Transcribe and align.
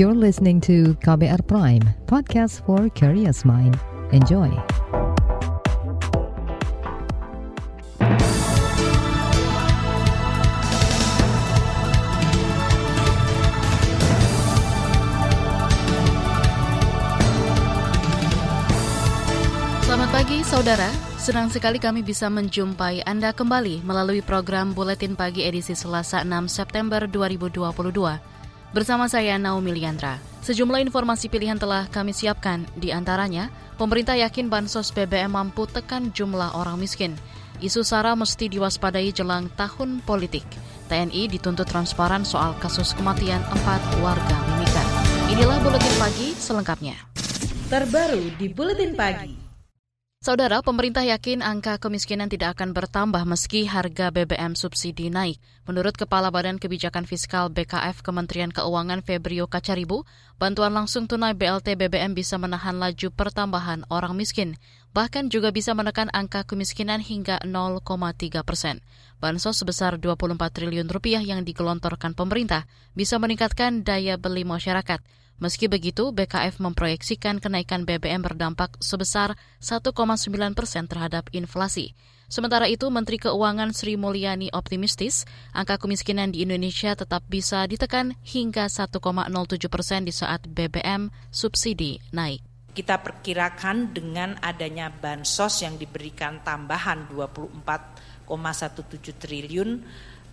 You're 0.00 0.16
listening 0.16 0.64
to 0.64 0.96
KBR 1.04 1.44
Prime, 1.44 1.84
podcast 2.08 2.64
for 2.64 2.88
curious 2.96 3.44
mind. 3.44 3.76
Enjoy. 4.16 4.48
Selamat 19.84 20.08
pagi, 20.08 20.40
saudara. 20.48 20.88
Senang 21.20 21.52
sekali 21.52 21.76
kami 21.76 22.00
bisa 22.00 22.32
menjumpai 22.32 23.04
Anda 23.04 23.36
kembali 23.36 23.84
melalui 23.84 24.24
program 24.24 24.72
Buletin 24.72 25.12
Pagi 25.12 25.44
edisi 25.44 25.76
Selasa 25.76 26.24
6 26.24 26.48
September 26.48 27.04
2022. 27.04 28.29
Bersama 28.70 29.10
saya 29.10 29.34
Naomi 29.34 29.74
Liandra. 29.74 30.22
Sejumlah 30.46 30.78
informasi 30.86 31.26
pilihan 31.26 31.58
telah 31.58 31.90
kami 31.90 32.14
siapkan. 32.14 32.62
Di 32.78 32.94
antaranya, 32.94 33.50
pemerintah 33.74 34.14
yakin 34.14 34.46
bansos 34.46 34.94
BBM 34.94 35.34
mampu 35.34 35.66
tekan 35.66 36.14
jumlah 36.14 36.54
orang 36.54 36.78
miskin. 36.78 37.18
Isu 37.58 37.82
SARA 37.82 38.14
mesti 38.14 38.46
diwaspadai 38.46 39.10
jelang 39.10 39.50
tahun 39.58 40.06
politik. 40.06 40.46
TNI 40.86 41.26
dituntut 41.26 41.66
transparan 41.66 42.22
soal 42.22 42.54
kasus 42.62 42.94
kematian 42.94 43.42
empat 43.50 43.82
warga 44.06 44.38
Mimikan. 44.54 44.86
Inilah 45.34 45.58
Buletin 45.66 45.94
Pagi 45.98 46.28
selengkapnya. 46.38 46.94
Terbaru 47.66 48.38
di 48.38 48.46
Buletin 48.54 48.94
Pagi. 48.94 49.39
Saudara, 50.20 50.60
pemerintah 50.60 51.00
yakin 51.00 51.40
angka 51.40 51.80
kemiskinan 51.80 52.28
tidak 52.28 52.60
akan 52.60 52.76
bertambah 52.76 53.24
meski 53.24 53.64
harga 53.64 54.12
BBM 54.12 54.52
subsidi 54.52 55.08
naik. 55.08 55.40
Menurut 55.64 55.96
Kepala 55.96 56.28
Badan 56.28 56.60
Kebijakan 56.60 57.08
Fiskal 57.08 57.48
BKF 57.48 58.04
Kementerian 58.04 58.52
Keuangan 58.52 59.00
Febrio 59.00 59.48
Kacaribu, 59.48 60.04
bantuan 60.36 60.76
langsung 60.76 61.08
tunai 61.08 61.32
BLT 61.32 61.72
BBM 61.72 62.12
bisa 62.12 62.36
menahan 62.36 62.76
laju 62.76 63.08
pertambahan 63.16 63.88
orang 63.88 64.12
miskin, 64.12 64.60
bahkan 64.92 65.32
juga 65.32 65.56
bisa 65.56 65.72
menekan 65.72 66.12
angka 66.12 66.44
kemiskinan 66.44 67.00
hingga 67.00 67.40
0,3 67.40 67.80
persen. 68.44 68.84
Bansos 69.24 69.56
sebesar 69.56 69.96
24 69.96 70.36
triliun 70.52 70.92
rupiah 70.92 71.24
yang 71.24 71.48
digelontorkan 71.48 72.12
pemerintah 72.12 72.68
bisa 72.92 73.16
meningkatkan 73.16 73.88
daya 73.88 74.20
beli 74.20 74.44
masyarakat. 74.44 75.00
Meski 75.40 75.72
begitu, 75.72 76.12
BKF 76.12 76.60
memproyeksikan 76.60 77.40
kenaikan 77.40 77.88
BBM 77.88 78.20
berdampak 78.20 78.76
sebesar 78.76 79.40
1,9 79.64 79.96
persen 80.52 80.84
terhadap 80.84 81.32
inflasi. 81.32 81.96
Sementara 82.28 82.68
itu, 82.68 82.92
Menteri 82.92 83.16
Keuangan 83.16 83.72
Sri 83.72 83.96
Mulyani 83.96 84.52
optimistis 84.52 85.24
angka 85.56 85.80
kemiskinan 85.80 86.30
di 86.30 86.44
Indonesia 86.44 86.92
tetap 86.92 87.24
bisa 87.24 87.64
ditekan 87.64 88.14
hingga 88.20 88.68
1,07 88.68 89.00
persen 89.66 90.04
di 90.04 90.12
saat 90.12 90.44
BBM 90.44 91.08
subsidi 91.32 91.98
naik. 92.12 92.44
Kita 92.76 93.00
perkirakan 93.00 93.96
dengan 93.96 94.36
adanya 94.44 94.92
bansos 94.92 95.64
yang 95.64 95.80
diberikan 95.80 96.44
tambahan 96.44 97.08
24,17 97.10 98.28
triliun, 99.16 99.70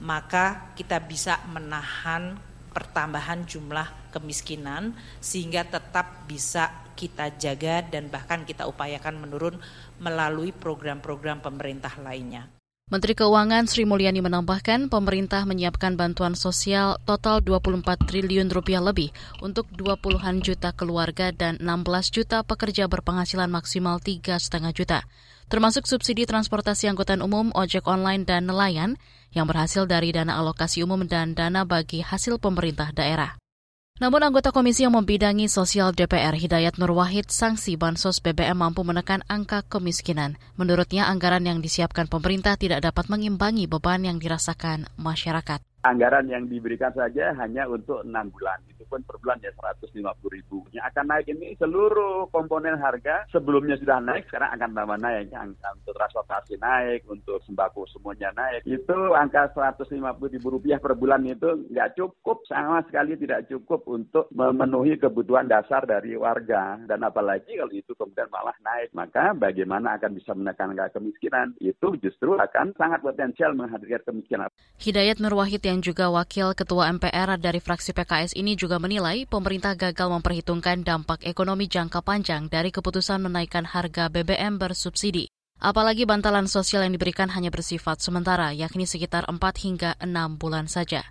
maka 0.04 0.76
kita 0.78 1.02
bisa 1.02 1.42
menahan 1.50 2.38
pertambahan 2.78 3.50
jumlah 3.50 4.14
kemiskinan 4.14 4.94
sehingga 5.18 5.66
tetap 5.66 6.30
bisa 6.30 6.70
kita 6.94 7.34
jaga 7.42 7.82
dan 7.82 8.14
bahkan 8.14 8.46
kita 8.46 8.70
upayakan 8.70 9.18
menurun 9.18 9.58
melalui 9.98 10.54
program-program 10.54 11.42
pemerintah 11.42 11.98
lainnya. 11.98 12.46
Menteri 12.88 13.20
Keuangan 13.20 13.68
Sri 13.68 13.84
Mulyani 13.84 14.24
menambahkan 14.24 14.88
pemerintah 14.88 15.44
menyiapkan 15.44 16.00
bantuan 16.00 16.40
sosial 16.40 16.96
total 17.04 17.44
24 17.44 17.84
triliun 18.06 18.48
rupiah 18.48 18.80
lebih 18.80 19.12
untuk 19.44 19.68
20-an 19.76 20.40
juta 20.40 20.72
keluarga 20.72 21.36
dan 21.36 21.60
16 21.60 22.16
juta 22.16 22.48
pekerja 22.48 22.88
berpenghasilan 22.88 23.52
maksimal 23.52 24.00
3,5 24.00 24.72
juta 24.72 25.04
termasuk 25.48 25.88
subsidi 25.88 26.24
transportasi 26.24 26.88
angkutan 26.92 27.20
umum, 27.20 27.52
ojek 27.56 27.88
online, 27.88 28.24
dan 28.24 28.48
nelayan 28.48 28.96
yang 29.36 29.48
berhasil 29.48 29.84
dari 29.88 30.16
dana 30.16 30.40
alokasi 30.40 30.84
umum 30.84 31.04
dan 31.08 31.36
dana 31.36 31.68
bagi 31.68 32.04
hasil 32.04 32.40
pemerintah 32.40 32.96
daerah. 32.96 33.36
Namun 33.98 34.22
anggota 34.22 34.54
komisi 34.54 34.86
yang 34.86 34.94
membidangi 34.94 35.50
sosial 35.50 35.90
DPR 35.90 36.38
Hidayat 36.38 36.78
Nur 36.78 36.94
Wahid 36.94 37.34
sanksi 37.34 37.82
bansos 37.82 38.22
BBM 38.22 38.54
mampu 38.54 38.86
menekan 38.86 39.26
angka 39.26 39.66
kemiskinan. 39.66 40.38
Menurutnya 40.54 41.10
anggaran 41.10 41.50
yang 41.50 41.66
disiapkan 41.66 42.06
pemerintah 42.06 42.62
tidak 42.62 42.86
dapat 42.86 43.10
mengimbangi 43.10 43.66
beban 43.66 44.06
yang 44.06 44.22
dirasakan 44.22 44.86
masyarakat 45.02 45.66
anggaran 45.86 46.26
yang 46.26 46.50
diberikan 46.50 46.90
saja 46.96 47.36
hanya 47.38 47.70
untuk 47.70 48.02
enam 48.02 48.34
bulan. 48.34 48.58
Itu 48.72 48.88
pun 48.90 49.04
per 49.06 49.22
bulan 49.22 49.38
ya 49.44 49.54
150 49.54 49.94
ribu. 50.34 50.66
Yang 50.74 50.86
akan 50.94 51.06
naik 51.06 51.28
ini 51.30 51.54
seluruh 51.62 52.32
komponen 52.34 52.80
harga 52.82 53.28
sebelumnya 53.30 53.78
sudah 53.78 54.02
naik, 54.02 54.26
sekarang 54.32 54.50
akan 54.58 54.70
tambah 54.74 54.98
naik. 54.98 55.26
Untuk 55.86 55.94
transportasi 55.94 56.56
naik, 56.58 57.06
untuk 57.06 57.38
sembako 57.46 57.86
semuanya 57.92 58.34
naik. 58.34 58.66
Itu 58.66 59.14
angka 59.14 59.54
150 59.54 60.34
ribu 60.34 60.48
rupiah 60.50 60.82
per 60.82 60.98
bulan 60.98 61.22
itu 61.28 61.70
nggak 61.70 61.94
cukup, 62.00 62.42
sama 62.50 62.82
sekali 62.90 63.20
tidak 63.20 63.46
cukup 63.52 63.86
untuk 63.86 64.32
memenuhi 64.34 64.98
kebutuhan 64.98 65.46
dasar 65.46 65.86
dari 65.86 66.18
warga. 66.18 66.80
Dan 66.88 67.06
apalagi 67.06 67.60
kalau 67.60 67.74
itu 67.74 67.92
kemudian 67.94 68.32
malah 68.34 68.56
naik, 68.64 68.90
maka 68.98 69.36
bagaimana 69.38 70.00
akan 70.00 70.12
bisa 70.18 70.34
menekan 70.34 70.74
angka 70.74 70.98
kemiskinan? 70.98 71.54
Itu 71.62 71.94
justru 72.02 72.40
akan 72.40 72.74
sangat 72.80 73.04
potensial 73.04 73.54
menghadirkan 73.54 74.04
kemiskinan. 74.08 74.50
Hidayat 74.80 75.20
Nur 75.20 75.36
Wahid 75.38 75.67
yang 75.68 75.84
juga 75.84 76.08
wakil 76.08 76.56
ketua 76.56 76.88
MPR 76.96 77.36
dari 77.36 77.60
fraksi 77.60 77.92
PKS 77.92 78.40
ini 78.40 78.56
juga 78.56 78.80
menilai 78.80 79.28
pemerintah 79.28 79.76
gagal 79.76 80.08
memperhitungkan 80.08 80.88
dampak 80.88 81.28
ekonomi 81.28 81.68
jangka 81.68 82.00
panjang 82.00 82.48
dari 82.48 82.72
keputusan 82.72 83.20
menaikkan 83.20 83.68
harga 83.68 84.08
BBM 84.08 84.56
bersubsidi. 84.56 85.28
Apalagi 85.60 86.08
bantalan 86.08 86.48
sosial 86.48 86.88
yang 86.88 86.96
diberikan 86.96 87.28
hanya 87.34 87.52
bersifat 87.52 88.00
sementara, 88.00 88.56
yakni 88.56 88.88
sekitar 88.88 89.28
4 89.28 89.36
hingga 89.68 90.00
6 90.00 90.40
bulan 90.40 90.72
saja. 90.72 91.04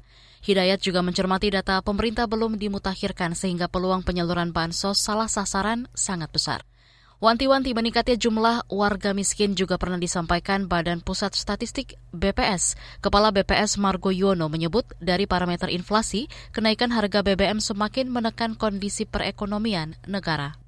Hidayat 0.46 0.78
juga 0.78 1.02
mencermati 1.02 1.50
data 1.50 1.82
pemerintah 1.82 2.30
belum 2.30 2.54
dimutakhirkan 2.56 3.34
sehingga 3.34 3.66
peluang 3.66 4.06
penyaluran 4.06 4.54
bansos 4.54 5.02
salah 5.02 5.26
sasaran 5.26 5.90
sangat 5.92 6.30
besar. 6.30 6.62
Wanti-wanti 7.16 7.72
meningkatnya 7.72 8.20
jumlah 8.20 8.68
warga 8.68 9.16
miskin 9.16 9.56
juga 9.56 9.80
pernah 9.80 9.96
disampaikan 9.96 10.68
Badan 10.68 11.00
Pusat 11.00 11.32
Statistik 11.32 11.96
BPS. 12.12 12.76
Kepala 13.00 13.32
BPS 13.32 13.80
Margo 13.80 14.12
Yono 14.12 14.52
menyebut 14.52 14.84
dari 15.00 15.24
parameter 15.24 15.72
inflasi, 15.72 16.28
kenaikan 16.52 16.92
harga 16.92 17.24
BBM 17.24 17.56
semakin 17.56 18.12
menekan 18.12 18.52
kondisi 18.52 19.08
perekonomian 19.08 19.96
negara. 20.04 20.60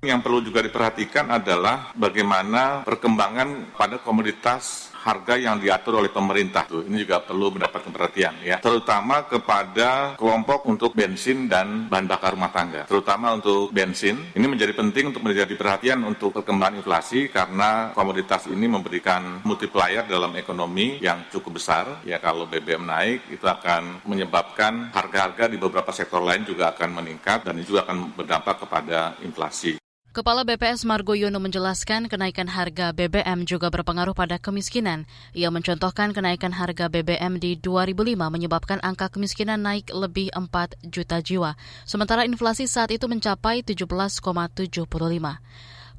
Yang 0.00 0.20
perlu 0.24 0.40
juga 0.40 0.64
diperhatikan 0.64 1.28
adalah 1.28 1.92
bagaimana 1.92 2.80
perkembangan 2.88 3.76
pada 3.76 4.00
komoditas 4.00 4.89
harga 5.00 5.34
yang 5.40 5.56
diatur 5.56 6.04
oleh 6.04 6.12
pemerintah. 6.12 6.68
Tuh, 6.68 6.84
ini 6.84 7.02
juga 7.02 7.24
perlu 7.24 7.56
mendapatkan 7.56 7.90
perhatian 7.90 8.34
ya, 8.44 8.60
terutama 8.60 9.24
kepada 9.24 10.14
kelompok 10.20 10.68
untuk 10.68 10.92
bensin 10.92 11.48
dan 11.48 11.88
bahan 11.88 12.06
bakar 12.06 12.36
rumah 12.36 12.52
tangga. 12.52 12.84
Terutama 12.84 13.32
untuk 13.34 13.72
bensin, 13.72 14.20
ini 14.36 14.46
menjadi 14.46 14.76
penting 14.76 15.10
untuk 15.10 15.24
menjadi 15.24 15.54
perhatian 15.56 16.04
untuk 16.04 16.36
perkembangan 16.36 16.84
inflasi 16.84 17.32
karena 17.32 17.90
komoditas 17.96 18.46
ini 18.46 18.68
memberikan 18.68 19.40
multiplier 19.42 20.04
dalam 20.04 20.36
ekonomi 20.36 21.00
yang 21.00 21.26
cukup 21.32 21.56
besar. 21.56 22.04
Ya 22.04 22.20
kalau 22.20 22.44
BBM 22.46 22.84
naik 22.84 23.32
itu 23.32 23.44
akan 23.48 24.04
menyebabkan 24.04 24.92
harga-harga 24.92 25.48
di 25.48 25.56
beberapa 25.56 25.90
sektor 25.90 26.20
lain 26.20 26.44
juga 26.44 26.72
akan 26.76 27.02
meningkat 27.02 27.48
dan 27.48 27.56
ini 27.56 27.66
juga 27.66 27.88
akan 27.88 28.14
berdampak 28.14 28.62
kepada 28.66 29.16
inflasi. 29.24 29.80
Kepala 30.10 30.42
BPS 30.42 30.90
Margo 30.90 31.14
Yono 31.14 31.38
menjelaskan 31.38 32.10
kenaikan 32.10 32.50
harga 32.50 32.90
BBM 32.90 33.46
juga 33.46 33.70
berpengaruh 33.70 34.10
pada 34.10 34.42
kemiskinan. 34.42 35.06
Ia 35.38 35.54
mencontohkan 35.54 36.10
kenaikan 36.10 36.50
harga 36.50 36.90
BBM 36.90 37.38
di 37.38 37.54
2005 37.54 38.18
menyebabkan 38.18 38.82
angka 38.82 39.06
kemiskinan 39.14 39.62
naik 39.62 39.86
lebih 39.94 40.34
4 40.34 40.50
juta 40.82 41.22
jiwa, 41.22 41.54
sementara 41.86 42.26
inflasi 42.26 42.66
saat 42.66 42.90
itu 42.90 43.06
mencapai 43.06 43.62
17,75. 43.62 44.82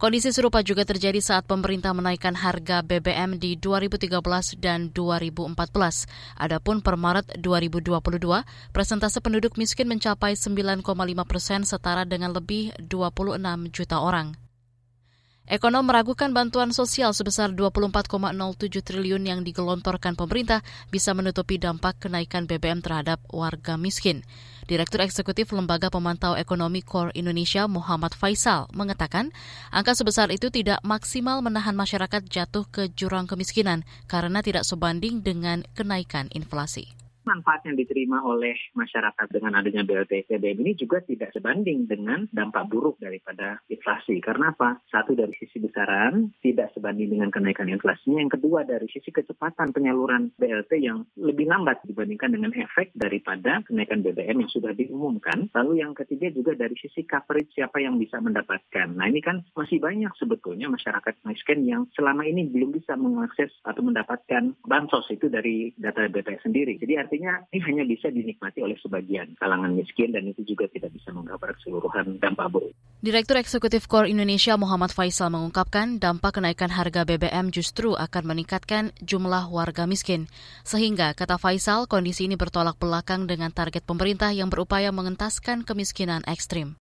Kondisi 0.01 0.33
serupa 0.33 0.65
juga 0.65 0.81
terjadi 0.81 1.21
saat 1.21 1.45
pemerintah 1.45 1.93
menaikkan 1.93 2.33
harga 2.33 2.81
BBM 2.81 3.37
di 3.37 3.53
2013 3.53 4.57
dan 4.57 4.89
2014. 4.89 5.53
Adapun 6.41 6.81
per 6.81 6.97
Maret 6.97 7.37
2022, 7.37 7.93
presentase 8.73 9.21
penduduk 9.21 9.61
miskin 9.61 9.85
mencapai 9.85 10.33
9,5 10.33 10.81
persen 11.29 11.61
setara 11.69 12.01
dengan 12.01 12.33
lebih 12.33 12.73
26 12.81 13.37
juta 13.69 14.01
orang. 14.01 14.33
Ekonom 15.49 15.81
meragukan 15.81 16.29
bantuan 16.29 16.69
sosial 16.69 17.17
sebesar 17.17 17.49
24,07 17.57 18.85
triliun 18.85 19.25
yang 19.25 19.41
digelontorkan 19.41 20.13
pemerintah 20.13 20.61
bisa 20.93 21.17
menutupi 21.17 21.57
dampak 21.57 21.97
kenaikan 21.97 22.45
BBM 22.45 22.85
terhadap 22.85 23.17
warga 23.33 23.73
miskin. 23.73 24.21
Direktur 24.69 25.01
Eksekutif 25.01 25.49
Lembaga 25.49 25.89
Pemantau 25.89 26.37
Ekonomi 26.37 26.85
Core 26.85 27.11
Indonesia 27.17 27.65
Muhammad 27.65 28.13
Faisal 28.13 28.69
mengatakan 28.71 29.33
angka 29.73 29.97
sebesar 29.97 30.29
itu 30.29 30.53
tidak 30.53 30.77
maksimal 30.85 31.41
menahan 31.41 31.73
masyarakat 31.73 32.21
jatuh 32.29 32.69
ke 32.69 32.93
jurang 32.93 33.25
kemiskinan 33.25 33.81
karena 34.05 34.45
tidak 34.45 34.63
sebanding 34.63 35.25
dengan 35.25 35.65
kenaikan 35.73 36.29
inflasi. 36.31 37.00
Manfaat 37.23 37.65
yang 37.67 37.77
diterima 37.77 38.23
oleh 38.25 38.55
masyarakat 38.73 39.27
dengan 39.31 39.57
adanya 39.57 39.85
BLT 39.85 40.27
BBM 40.27 40.59
ini 40.65 40.73
juga 40.77 41.03
tidak 41.03 41.31
sebanding 41.35 41.85
dengan 41.85 42.27
dampak 42.31 42.67
buruk 42.71 42.97
daripada 42.97 43.59
inflasi. 43.69 44.19
Karena 44.19 44.53
apa? 44.53 44.79
Satu 44.89 45.13
dari 45.13 45.33
sisi 45.37 45.61
besaran 45.61 46.33
tidak 46.41 46.73
sebanding 46.73 47.17
dengan 47.17 47.29
kenaikan 47.29 47.69
inflasinya. 47.69 48.21
Yang 48.21 48.41
kedua 48.41 48.63
dari 48.67 48.87
sisi 48.89 49.09
kecepatan 49.09 49.73
penyaluran 49.75 50.33
BLT 50.37 50.71
yang 50.81 51.05
lebih 51.17 51.49
lambat 51.49 51.83
dibandingkan 51.85 52.33
dengan 52.33 52.51
efek 52.55 52.93
daripada 52.95 53.63
kenaikan 53.65 54.03
BBM 54.05 54.45
yang 54.45 54.51
sudah 54.51 54.73
diumumkan. 54.75 55.49
Lalu 55.53 55.83
yang 55.83 55.91
ketiga 55.97 56.29
juga 56.31 56.57
dari 56.57 56.75
sisi 56.77 57.03
coverage 57.03 57.53
siapa 57.55 57.81
yang 57.81 57.97
bisa 57.97 58.21
mendapatkan. 58.21 58.93
Nah 58.93 59.07
ini 59.07 59.19
kan 59.19 59.43
masih 59.57 59.81
banyak 59.81 60.13
sebetulnya 60.17 60.69
masyarakat 60.71 61.21
miskin 61.25 61.65
yang 61.65 61.83
selama 61.95 62.25
ini 62.25 62.47
belum 62.47 62.73
bisa 62.75 62.95
mengakses 62.95 63.51
atau 63.65 63.81
mendapatkan 63.83 64.53
bansos 64.65 65.07
itu 65.09 65.27
dari 65.27 65.73
data 65.77 66.07
BPS 66.07 66.45
sendiri. 66.47 66.77
Jadi 66.77 66.93
artinya 67.11 67.43
ini 67.51 67.59
hanya 67.67 67.83
bisa 67.83 68.07
dinikmati 68.07 68.63
oleh 68.63 68.79
sebagian 68.79 69.35
kalangan 69.35 69.75
miskin 69.75 70.15
dan 70.15 70.31
itu 70.31 70.47
juga 70.47 70.71
tidak 70.71 70.95
bisa 70.95 71.11
menggambar 71.11 71.59
keseluruhan 71.59 72.23
dampak 72.23 72.47
buruk. 72.47 72.71
Direktur 73.03 73.35
Eksekutif 73.35 73.91
Kor 73.91 74.07
Indonesia 74.07 74.55
Muhammad 74.55 74.95
Faisal 74.95 75.27
mengungkapkan 75.27 75.99
dampak 75.99 76.39
kenaikan 76.39 76.71
harga 76.71 77.03
BBM 77.03 77.51
justru 77.51 77.99
akan 77.99 78.23
meningkatkan 78.31 78.95
jumlah 79.03 79.51
warga 79.51 79.83
miskin. 79.83 80.31
Sehingga, 80.63 81.11
kata 81.11 81.35
Faisal, 81.35 81.83
kondisi 81.91 82.31
ini 82.31 82.39
bertolak 82.39 82.79
belakang 82.79 83.27
dengan 83.27 83.51
target 83.51 83.83
pemerintah 83.83 84.31
yang 84.31 84.47
berupaya 84.47 84.95
mengentaskan 84.95 85.67
kemiskinan 85.67 86.23
ekstrim. 86.31 86.79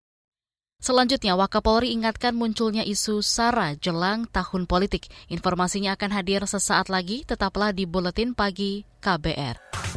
Selanjutnya, 0.83 1.39
Wakapolri 1.39 1.95
ingatkan 1.95 2.35
munculnya 2.35 2.83
isu 2.83 3.23
SARA 3.23 3.79
jelang 3.79 4.27
tahun 4.27 4.67
politik. 4.67 5.07
Informasinya 5.31 5.95
akan 5.95 6.11
hadir 6.11 6.43
sesaat 6.43 6.91
lagi, 6.91 7.23
tetaplah 7.23 7.71
di 7.71 7.87
Buletin 7.87 8.35
Pagi 8.35 8.83
KBR. 8.99 9.96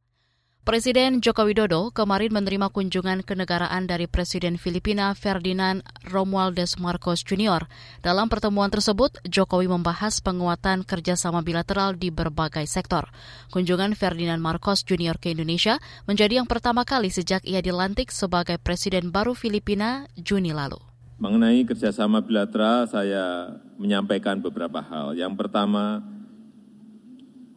Presiden 0.71 1.19
Joko 1.19 1.43
Widodo 1.43 1.91
kemarin 1.91 2.31
menerima 2.31 2.71
kunjungan 2.71 3.27
kenegaraan 3.27 3.91
dari 3.91 4.07
Presiden 4.07 4.55
Filipina 4.55 5.11
Ferdinand 5.11 5.83
Romualdez 6.07 6.79
Marcos 6.79 7.27
Jr. 7.27 7.67
Dalam 7.99 8.31
pertemuan 8.31 8.71
tersebut, 8.71 9.19
Jokowi 9.27 9.67
membahas 9.67 10.23
penguatan 10.23 10.87
kerjasama 10.87 11.43
bilateral 11.43 11.99
di 11.99 12.07
berbagai 12.07 12.63
sektor. 12.71 13.11
Kunjungan 13.51 13.99
Ferdinand 13.99 14.39
Marcos 14.39 14.87
Jr. 14.87 15.19
ke 15.19 15.35
Indonesia 15.35 15.75
menjadi 16.07 16.39
yang 16.39 16.47
pertama 16.47 16.87
kali 16.87 17.11
sejak 17.11 17.43
ia 17.43 17.59
dilantik 17.59 18.07
sebagai 18.07 18.55
Presiden 18.55 19.11
baru 19.11 19.35
Filipina 19.35 20.07
Juni 20.15 20.55
lalu. 20.55 20.79
Mengenai 21.19 21.67
kerjasama 21.67 22.23
bilateral, 22.23 22.87
saya 22.87 23.59
menyampaikan 23.75 24.39
beberapa 24.39 24.79
hal. 24.79 25.19
Yang 25.19 25.35
pertama, 25.35 25.99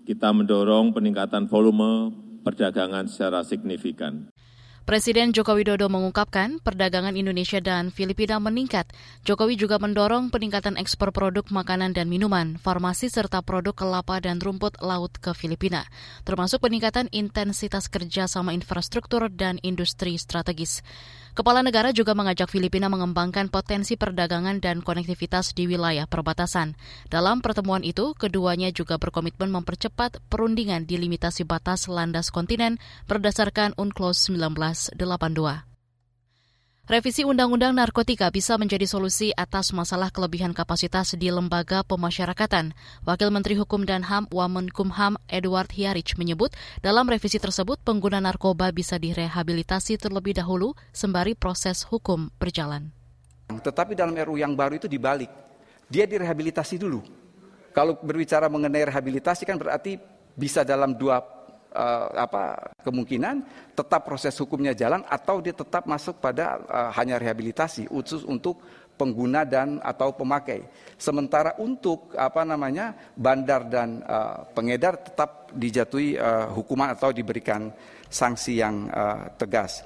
kita 0.02 0.34
mendorong 0.34 0.90
peningkatan 0.90 1.46
volume 1.46 2.23
perdagangan 2.44 3.08
secara 3.08 3.40
signifikan. 3.40 4.28
Presiden 4.84 5.32
Joko 5.32 5.56
Widodo 5.56 5.88
mengungkapkan 5.88 6.60
perdagangan 6.60 7.16
Indonesia 7.16 7.56
dan 7.56 7.88
Filipina 7.88 8.36
meningkat. 8.36 8.92
Jokowi 9.24 9.56
juga 9.56 9.80
mendorong 9.80 10.28
peningkatan 10.28 10.76
ekspor 10.76 11.08
produk 11.08 11.40
makanan 11.48 11.96
dan 11.96 12.12
minuman, 12.12 12.60
farmasi 12.60 13.08
serta 13.08 13.40
produk 13.40 13.72
kelapa 13.72 14.20
dan 14.20 14.44
rumput 14.44 14.76
laut 14.84 15.16
ke 15.16 15.32
Filipina, 15.32 15.88
termasuk 16.28 16.60
peningkatan 16.60 17.08
intensitas 17.16 17.88
kerja 17.88 18.28
sama 18.28 18.52
infrastruktur 18.52 19.32
dan 19.32 19.56
industri 19.64 20.20
strategis. 20.20 20.84
Kepala 21.34 21.66
negara 21.66 21.90
juga 21.90 22.14
mengajak 22.14 22.46
Filipina 22.46 22.86
mengembangkan 22.86 23.50
potensi 23.50 23.98
perdagangan 23.98 24.62
dan 24.62 24.86
konektivitas 24.86 25.50
di 25.50 25.66
wilayah 25.66 26.06
perbatasan. 26.06 26.78
Dalam 27.10 27.42
pertemuan 27.42 27.82
itu, 27.82 28.14
keduanya 28.14 28.70
juga 28.70 29.02
berkomitmen 29.02 29.50
mempercepat 29.50 30.22
perundingan 30.30 30.86
di 30.86 30.94
limitasi 30.94 31.42
batas 31.42 31.90
landas 31.90 32.30
kontinen 32.30 32.78
berdasarkan 33.10 33.74
UNCLOS 33.74 34.30
1982. 34.30 35.73
Revisi 36.84 37.24
Undang-Undang 37.24 37.80
Narkotika 37.80 38.28
bisa 38.28 38.60
menjadi 38.60 38.84
solusi 38.84 39.32
atas 39.40 39.72
masalah 39.72 40.12
kelebihan 40.12 40.52
kapasitas 40.52 41.16
di 41.16 41.32
lembaga 41.32 41.80
pemasyarakatan. 41.80 42.76
Wakil 43.08 43.32
Menteri 43.32 43.56
Hukum 43.56 43.88
dan 43.88 44.04
HAM 44.04 44.28
Wamenkumham 44.28 45.16
Edward 45.24 45.72
Hiarich 45.72 46.20
menyebut 46.20 46.52
dalam 46.84 47.08
revisi 47.08 47.40
tersebut 47.40 47.80
pengguna 47.80 48.20
narkoba 48.20 48.68
bisa 48.68 49.00
direhabilitasi 49.00 49.96
terlebih 49.96 50.36
dahulu 50.36 50.76
sembari 50.92 51.32
proses 51.32 51.88
hukum 51.88 52.28
berjalan. 52.36 52.92
Tetapi 53.48 53.96
dalam 53.96 54.12
RU 54.20 54.36
yang 54.36 54.52
baru 54.52 54.76
itu 54.76 54.84
dibalik. 54.84 55.32
Dia 55.88 56.04
direhabilitasi 56.04 56.76
dulu. 56.76 57.00
Kalau 57.72 57.96
berbicara 57.96 58.52
mengenai 58.52 58.92
rehabilitasi 58.92 59.48
kan 59.48 59.56
berarti 59.56 59.96
bisa 60.36 60.68
dalam 60.68 60.92
dua 60.92 61.43
uh, 61.74 62.08
apa 62.14 62.72
kemungkinan 62.86 63.42
tetap 63.74 64.06
proses 64.06 64.32
hukumnya 64.38 64.72
jalan 64.72 65.02
atau 65.10 65.42
dia 65.42 65.52
tetap 65.52 65.84
masuk 65.84 66.22
pada 66.22 66.62
uh, 66.70 66.90
hanya 66.94 67.18
rehabilitasi 67.18 67.90
khusus 67.90 68.22
untuk 68.22 68.62
pengguna 68.94 69.42
dan 69.42 69.82
atau 69.82 70.14
pemakai. 70.14 70.64
Sementara 70.94 71.58
untuk 71.58 72.14
apa 72.14 72.46
namanya 72.46 72.94
bandar 73.18 73.66
dan 73.66 74.00
uh, 74.06 74.46
pengedar 74.54 75.02
tetap 75.02 75.50
dijatuhi 75.50 76.14
uh, 76.14 76.54
hukuman 76.54 76.94
atau 76.94 77.10
diberikan 77.10 77.74
sanksi 78.06 78.62
yang 78.62 78.86
uh, 78.94 79.34
tegas. 79.34 79.82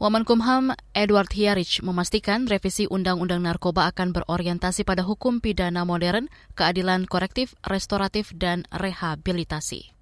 Wamenkumham 0.00 0.72
Edward 0.96 1.28
Hiarich 1.36 1.84
memastikan 1.84 2.48
revisi 2.48 2.88
Undang-Undang 2.88 3.44
Narkoba 3.44 3.84
akan 3.92 4.16
berorientasi 4.16 4.88
pada 4.88 5.04
hukum 5.04 5.44
pidana 5.44 5.84
modern, 5.84 6.32
keadilan 6.56 7.04
korektif, 7.04 7.52
restoratif, 7.68 8.32
dan 8.32 8.64
rehabilitasi. 8.72 9.99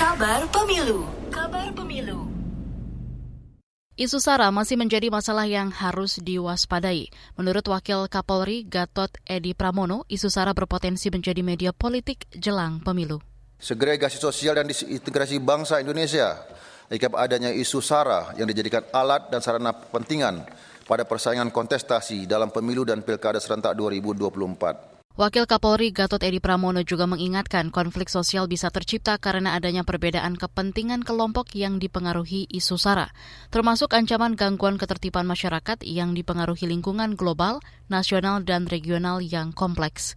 Kabar 0.00 0.48
Pemilu. 0.48 1.04
Kabar 1.28 1.68
Pemilu. 1.76 2.24
Isu 4.00 4.16
SARA 4.16 4.48
masih 4.48 4.80
menjadi 4.80 5.12
masalah 5.12 5.44
yang 5.44 5.68
harus 5.68 6.16
diwaspadai. 6.24 7.12
Menurut 7.36 7.68
Wakil 7.68 8.08
Kapolri 8.08 8.64
Gatot 8.64 9.12
Edi 9.28 9.52
Pramono, 9.52 10.08
isu 10.08 10.32
SARA 10.32 10.56
berpotensi 10.56 11.12
menjadi 11.12 11.44
media 11.44 11.76
politik 11.76 12.24
jelang 12.32 12.80
pemilu. 12.80 13.20
Segregasi 13.60 14.16
sosial 14.16 14.56
dan 14.56 14.72
disintegrasi 14.72 15.36
bangsa 15.36 15.84
Indonesia 15.84 16.48
jika 16.88 17.12
adanya 17.20 17.52
isu 17.52 17.84
SARA 17.84 18.32
yang 18.40 18.48
dijadikan 18.48 18.88
alat 18.96 19.28
dan 19.28 19.44
sarana 19.44 19.76
kepentingan 19.76 20.48
pada 20.88 21.04
persaingan 21.04 21.52
kontestasi 21.52 22.24
dalam 22.24 22.48
pemilu 22.48 22.88
dan 22.88 23.04
pilkada 23.04 23.36
serentak 23.36 23.76
2024. 23.76 24.99
Wakil 25.18 25.50
Kapolri 25.50 25.90
Gatot 25.90 26.22
Edi 26.22 26.38
Pramono 26.38 26.86
juga 26.86 27.02
mengingatkan 27.10 27.74
konflik 27.74 28.06
sosial 28.06 28.46
bisa 28.46 28.70
tercipta 28.70 29.18
karena 29.18 29.58
adanya 29.58 29.82
perbedaan 29.82 30.38
kepentingan 30.38 31.02
kelompok 31.02 31.50
yang 31.58 31.82
dipengaruhi 31.82 32.46
isu 32.46 32.78
SARA, 32.78 33.10
termasuk 33.50 33.90
ancaman 33.90 34.38
gangguan 34.38 34.78
ketertiban 34.78 35.26
masyarakat 35.26 35.82
yang 35.82 36.14
dipengaruhi 36.14 36.70
lingkungan 36.70 37.18
global, 37.18 37.58
nasional, 37.90 38.38
dan 38.46 38.70
regional 38.70 39.18
yang 39.18 39.50
kompleks. 39.50 40.14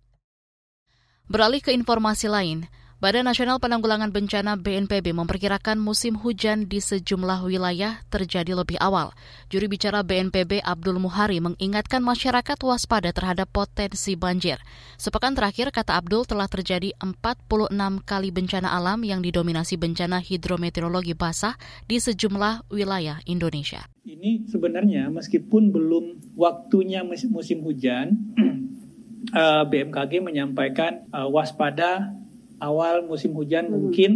Beralih 1.25 1.65
ke 1.65 1.73
informasi 1.73 2.29
lain, 2.29 2.69
Badan 3.03 3.27
Nasional 3.27 3.60
Penanggulangan 3.60 4.15
Bencana 4.15 4.55
BNPB 4.55 5.12
memperkirakan 5.12 5.75
musim 5.75 6.15
hujan 6.15 6.72
di 6.72 6.79
sejumlah 6.79 7.43
wilayah 7.43 8.00
terjadi 8.07 8.55
lebih 8.55 8.79
awal. 8.79 9.12
Juri 9.51 9.67
bicara 9.67 10.07
BNPB 10.07 10.63
Abdul 10.63 11.03
Muhari 11.03 11.43
mengingatkan 11.43 12.00
masyarakat 12.00 12.55
waspada 12.63 13.12
terhadap 13.12 13.51
potensi 13.51 14.15
banjir. 14.15 14.55
Sepekan 14.95 15.36
terakhir, 15.36 15.75
kata 15.75 16.00
Abdul, 16.00 16.24
telah 16.24 16.48
terjadi 16.48 16.95
46 17.03 17.75
kali 18.07 18.31
bencana 18.31 18.72
alam 18.72 19.03
yang 19.03 19.19
didominasi 19.19 19.75
bencana 19.75 20.24
hidrometeorologi 20.24 21.12
basah 21.12 21.60
di 21.83 22.00
sejumlah 22.00 22.72
wilayah 22.72 23.19
Indonesia. 23.27 23.83
Ini 24.07 24.48
sebenarnya 24.48 25.12
meskipun 25.12 25.75
belum 25.75 26.39
waktunya 26.39 27.03
musim 27.03 27.67
hujan, 27.67 28.15
eh, 29.43 29.63
BMKG 29.67 30.24
menyampaikan 30.24 31.03
eh, 31.12 31.27
waspada 31.27 32.24
awal 32.63 33.03
musim 33.03 33.36
hujan 33.36 33.67
hmm. 33.67 33.74
mungkin 33.75 34.12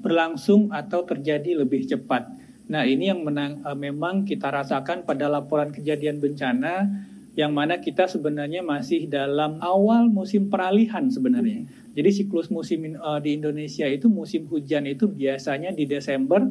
berlangsung 0.00 0.72
atau 0.72 1.04
terjadi 1.04 1.60
lebih 1.60 1.84
cepat. 1.84 2.32
Nah, 2.72 2.88
ini 2.88 3.12
yang 3.12 3.20
menang, 3.20 3.60
uh, 3.60 3.76
memang 3.76 4.24
kita 4.24 4.48
rasakan 4.48 5.04
pada 5.04 5.28
laporan 5.28 5.68
kejadian 5.68 6.22
bencana 6.22 6.88
yang 7.36 7.52
mana 7.52 7.78
kita 7.78 8.08
sebenarnya 8.08 8.64
masih 8.64 9.06
dalam 9.06 9.60
awal 9.60 10.08
musim 10.08 10.48
peralihan 10.48 11.06
sebenarnya. 11.12 11.66
Hmm. 11.66 11.92
Jadi 11.92 12.10
siklus 12.22 12.48
musim 12.48 12.96
uh, 12.96 13.20
di 13.20 13.36
Indonesia 13.36 13.84
itu 13.84 14.06
musim 14.08 14.46
hujan 14.48 14.86
itu 14.88 15.10
biasanya 15.10 15.74
di 15.74 15.84
Desember 15.84 16.46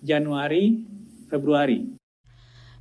Januari, 0.00 0.80
Februari. 1.26 1.95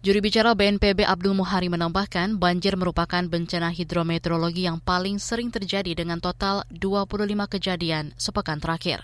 Juri 0.05 0.21
bicara 0.21 0.53
BNPB 0.53 1.01
Abdul 1.01 1.33
Muhari 1.33 1.65
menambahkan 1.65 2.37
banjir 2.37 2.77
merupakan 2.77 3.25
bencana 3.25 3.73
hidrometeorologi 3.73 4.69
yang 4.69 4.77
paling 4.77 5.17
sering 5.17 5.49
terjadi 5.49 5.97
dengan 5.97 6.21
total 6.21 6.61
25 6.69 7.25
kejadian 7.49 8.13
sepekan 8.13 8.61
terakhir. 8.61 9.01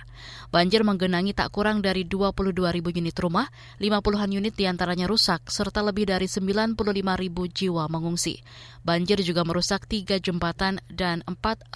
Banjir 0.53 0.86
menggenangi 0.86 1.34
tak 1.34 1.50
kurang 1.50 1.81
dari 1.81 2.05
22 2.05 2.53
ribu 2.53 2.93
unit 2.93 3.17
rumah, 3.17 3.50
50-an 3.81 4.29
unit 4.29 4.53
di 4.53 4.70
antaranya 4.70 5.10
rusak, 5.10 5.50
serta 5.50 5.81
lebih 5.81 6.05
dari 6.05 6.29
95 6.29 6.77
ribu 7.17 7.50
jiwa 7.50 7.89
mengungsi. 7.89 8.38
Banjir 8.86 9.25
juga 9.25 9.41
merusak 9.41 9.89
tiga 9.89 10.22
jembatan 10.22 10.86
dan 10.86 11.25
400 11.25 11.74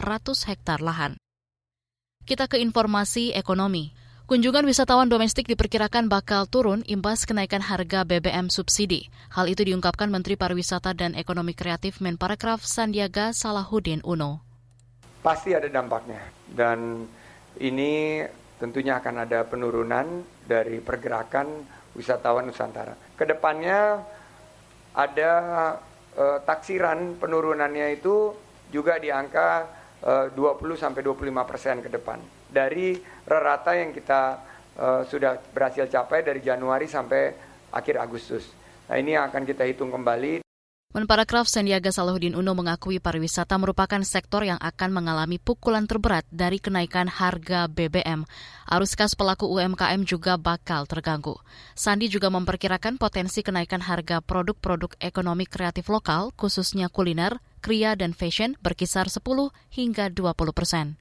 hektar 0.53 0.85
lahan. 0.85 1.17
Kita 2.29 2.45
ke 2.45 2.61
informasi 2.61 3.33
ekonomi. 3.33 4.04
Kunjungan 4.25 4.65
wisatawan 4.65 5.05
domestik 5.05 5.45
diperkirakan 5.45 6.09
bakal 6.09 6.49
turun 6.49 6.81
imbas 6.89 7.29
kenaikan 7.29 7.61
harga 7.61 8.01
BBM 8.09 8.49
subsidi. 8.49 9.05
Hal 9.29 9.45
itu 9.45 9.61
diungkapkan 9.61 10.09
Menteri 10.09 10.33
Pariwisata 10.33 10.97
dan 10.97 11.13
Ekonomi 11.13 11.53
Kreatif 11.53 12.01
Menparekraf 12.01 12.65
Sandiaga 12.65 13.37
Salahuddin 13.37 14.01
Uno. 14.01 14.41
Pasti 15.21 15.53
ada 15.53 15.69
dampaknya 15.69 16.25
dan 16.57 17.05
ini 17.61 18.25
tentunya 18.57 18.97
akan 18.97 19.29
ada 19.29 19.45
penurunan 19.45 20.25
dari 20.41 20.81
pergerakan 20.81 21.61
wisatawan 21.93 22.49
Nusantara. 22.49 22.97
Ke 23.13 23.29
depannya 23.29 24.01
ada 24.97 25.33
eh, 26.17 26.39
taksiran 26.41 27.21
penurunannya 27.21 27.93
itu 27.93 28.33
juga 28.73 28.97
di 28.97 29.13
angka 29.13 29.69
eh, 30.01 30.33
20 30.33 30.81
sampai 30.81 31.05
25 31.05 31.29
persen 31.45 31.85
ke 31.85 31.93
depan 31.93 32.34
dari 32.55 32.95
rata 33.27 33.75
yang 33.75 33.91
kita 33.91 34.21
uh, 34.79 35.01
sudah 35.03 35.35
berhasil 35.51 35.91
capai 35.91 36.23
dari 36.23 36.39
Januari 36.39 36.87
sampai 36.87 37.35
akhir 37.75 37.99
Agustus. 37.99 38.47
Nah 38.87 38.95
ini 38.95 39.19
yang 39.19 39.27
akan 39.27 39.43
kita 39.43 39.67
hitung 39.67 39.91
kembali. 39.91 40.47
Menparakraf 40.95 41.51
Sandiaga 41.51 41.91
Salahuddin 41.91 42.39
Uno 42.39 42.55
mengakui 42.55 43.03
pariwisata 43.03 43.59
merupakan 43.59 43.99
sektor 44.07 44.47
yang 44.47 44.55
akan 44.63 44.95
mengalami 44.95 45.43
pukulan 45.43 45.83
terberat 45.83 46.23
dari 46.31 46.55
kenaikan 46.55 47.11
harga 47.11 47.67
BBM. 47.67 48.23
Arus 48.71 48.95
kas 48.95 49.11
pelaku 49.11 49.43
UMKM 49.43 50.07
juga 50.07 50.39
bakal 50.39 50.87
terganggu. 50.87 51.35
Sandi 51.75 52.07
juga 52.07 52.31
memperkirakan 52.31 52.95
potensi 52.95 53.43
kenaikan 53.43 53.83
harga 53.83 54.23
produk-produk 54.23 54.95
ekonomi 55.03 55.43
kreatif 55.43 55.91
lokal, 55.91 56.31
khususnya 56.39 56.87
kuliner, 56.87 57.43
kria, 57.59 57.99
dan 57.99 58.15
fashion 58.15 58.55
berkisar 58.63 59.11
10 59.11 59.51
hingga 59.75 60.07
20 60.07 60.55
persen. 60.55 60.95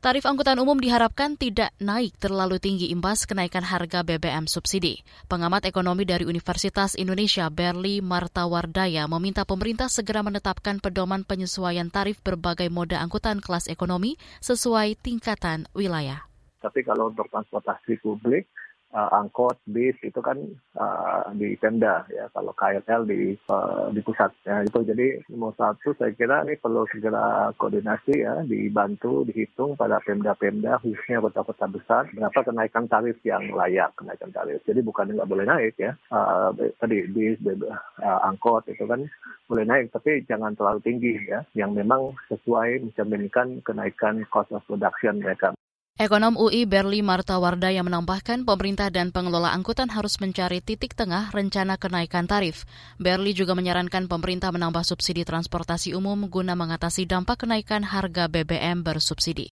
Tarif 0.00 0.24
angkutan 0.24 0.56
umum 0.56 0.80
diharapkan 0.80 1.36
tidak 1.36 1.76
naik 1.76 2.16
terlalu 2.16 2.56
tinggi 2.56 2.88
imbas 2.88 3.28
kenaikan 3.28 3.60
harga 3.60 4.00
BBM 4.00 4.48
subsidi. 4.48 5.04
Pengamat 5.28 5.68
ekonomi 5.68 6.08
dari 6.08 6.24
Universitas 6.24 6.96
Indonesia 6.96 7.52
Berli 7.52 8.00
Martawardaya 8.00 9.04
meminta 9.12 9.44
pemerintah 9.44 9.92
segera 9.92 10.24
menetapkan 10.24 10.80
pedoman 10.80 11.20
penyesuaian 11.28 11.92
tarif 11.92 12.16
berbagai 12.24 12.72
moda 12.72 12.96
angkutan 12.96 13.44
kelas 13.44 13.68
ekonomi 13.68 14.16
sesuai 14.40 14.96
tingkatan 15.04 15.68
wilayah. 15.76 16.24
Tapi 16.64 16.80
kalau 16.80 17.12
untuk 17.12 17.28
transportasi 17.28 18.00
publik, 18.00 18.48
uh, 18.94 19.10
angkot, 19.14 19.58
bis 19.66 19.94
itu 20.02 20.18
kan 20.22 20.38
uh, 20.76 21.30
di 21.34 21.54
Pemda 21.58 22.06
ya. 22.10 22.26
Kalau 22.34 22.52
KRL 22.54 23.02
di 23.06 23.34
uh, 23.50 23.88
di 23.90 24.00
pusat 24.02 24.30
ya 24.46 24.62
itu. 24.62 24.82
Jadi 24.82 25.22
nomor 25.30 25.54
satu 25.54 25.94
saya 25.96 26.14
kira 26.14 26.42
ini 26.46 26.58
perlu 26.58 26.86
segera 26.90 27.50
koordinasi 27.54 28.14
ya 28.22 28.42
dibantu 28.46 29.22
dihitung 29.26 29.78
pada 29.78 30.02
Pemda-Pemda 30.02 30.82
khususnya 30.82 31.22
kota-kota 31.22 31.66
besar 31.70 32.02
berapa 32.14 32.40
kenaikan 32.42 32.90
tarif 32.90 33.18
yang 33.22 33.54
layak 33.54 33.94
kenaikan 33.94 34.30
tarif. 34.34 34.62
Jadi 34.66 34.80
bukan 34.82 35.14
nggak 35.14 35.30
boleh 35.30 35.46
naik 35.46 35.74
ya. 35.78 35.94
Uh, 36.10 36.50
tadi 36.78 37.06
bis 37.10 37.38
uh, 37.42 38.20
angkot 38.26 38.66
itu 38.70 38.84
kan 38.86 39.06
boleh 39.46 39.66
naik 39.66 39.90
tapi 39.94 40.22
jangan 40.26 40.54
terlalu 40.58 40.80
tinggi 40.82 41.14
ya. 41.26 41.46
Yang 41.54 41.84
memang 41.84 42.14
sesuai 42.30 42.90
mencerminkan 42.90 43.62
kenaikan 43.62 44.22
cost 44.30 44.50
of 44.54 44.64
production 44.66 45.22
mereka. 45.22 45.54
Ekonom 46.00 46.32
UI 46.40 46.64
Berli 46.64 47.04
Martawarda 47.04 47.68
yang 47.68 47.84
menambahkan 47.84 48.48
pemerintah 48.48 48.88
dan 48.88 49.12
pengelola 49.12 49.52
angkutan 49.52 49.92
harus 49.92 50.16
mencari 50.16 50.64
titik 50.64 50.96
tengah 50.96 51.28
rencana 51.28 51.76
kenaikan 51.76 52.24
tarif. 52.24 52.64
Berli 52.96 53.36
juga 53.36 53.52
menyarankan 53.52 54.08
pemerintah 54.08 54.48
menambah 54.48 54.80
subsidi 54.80 55.28
transportasi 55.28 55.92
umum 55.92 56.32
guna 56.32 56.56
mengatasi 56.56 57.04
dampak 57.04 57.44
kenaikan 57.44 57.84
harga 57.84 58.32
BBM 58.32 58.80
bersubsidi. 58.80 59.52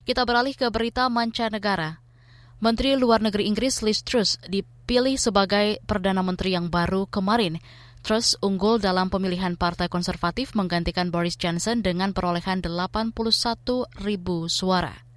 Kita 0.00 0.24
beralih 0.24 0.56
ke 0.56 0.64
berita 0.72 1.12
mancanegara. 1.12 2.00
Menteri 2.64 2.96
Luar 2.96 3.20
Negeri 3.20 3.44
Inggris 3.44 3.84
Liz 3.84 4.00
Truss 4.00 4.40
dipilih 4.48 5.20
sebagai 5.20 5.76
Perdana 5.84 6.24
Menteri 6.24 6.56
yang 6.56 6.72
baru 6.72 7.04
kemarin. 7.04 7.60
Truss 8.00 8.32
unggul 8.40 8.80
dalam 8.80 9.12
pemilihan 9.12 9.60
Partai 9.60 9.92
Konservatif 9.92 10.56
menggantikan 10.56 11.12
Boris 11.12 11.36
Johnson 11.36 11.84
dengan 11.84 12.16
perolehan 12.16 12.64
81 12.64 13.12
ribu 14.00 14.48
suara. 14.48 15.09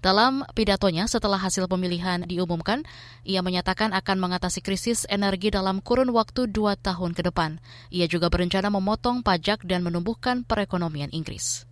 Dalam 0.00 0.48
pidatonya 0.56 1.04
setelah 1.04 1.36
hasil 1.36 1.68
pemilihan 1.68 2.24
diumumkan, 2.24 2.88
ia 3.20 3.44
menyatakan 3.44 3.92
akan 3.92 4.16
mengatasi 4.16 4.64
krisis 4.64 5.04
energi 5.12 5.52
dalam 5.52 5.84
kurun 5.84 6.08
waktu 6.16 6.48
dua 6.48 6.76
tahun 6.80 7.12
ke 7.12 7.28
depan. 7.28 7.60
Ia 7.92 8.08
juga 8.08 8.32
berencana 8.32 8.72
memotong 8.72 9.20
pajak 9.20 9.68
dan 9.68 9.84
menumbuhkan 9.84 10.48
perekonomian 10.48 11.12
Inggris. 11.12 11.68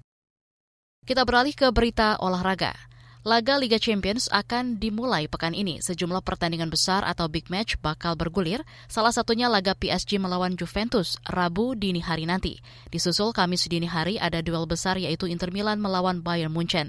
Kita 1.09 1.25
beralih 1.25 1.57
ke 1.57 1.73
berita 1.73 2.21
olahraga. 2.21 2.88
Laga 3.29 3.61
Liga 3.61 3.77
Champions 3.77 4.25
akan 4.33 4.81
dimulai 4.81 5.29
pekan 5.29 5.53
ini. 5.53 5.85
Sejumlah 5.85 6.25
pertandingan 6.25 6.73
besar 6.73 7.05
atau 7.05 7.29
big 7.29 7.53
match 7.53 7.77
bakal 7.77 8.17
bergulir, 8.17 8.65
salah 8.89 9.13
satunya 9.13 9.53
laga 9.53 9.77
PSG 9.77 10.17
melawan 10.17 10.57
Juventus 10.57 11.21
Rabu 11.29 11.77
dini 11.77 12.01
hari 12.01 12.25
nanti. 12.25 12.57
Disusul 12.89 13.37
Kamis 13.37 13.69
dini 13.69 13.85
hari 13.85 14.17
ada 14.17 14.41
duel 14.41 14.65
besar 14.65 14.97
yaitu 14.97 15.29
Inter 15.29 15.53
Milan 15.53 15.77
melawan 15.77 16.25
Bayern 16.25 16.57
Munchen. 16.57 16.89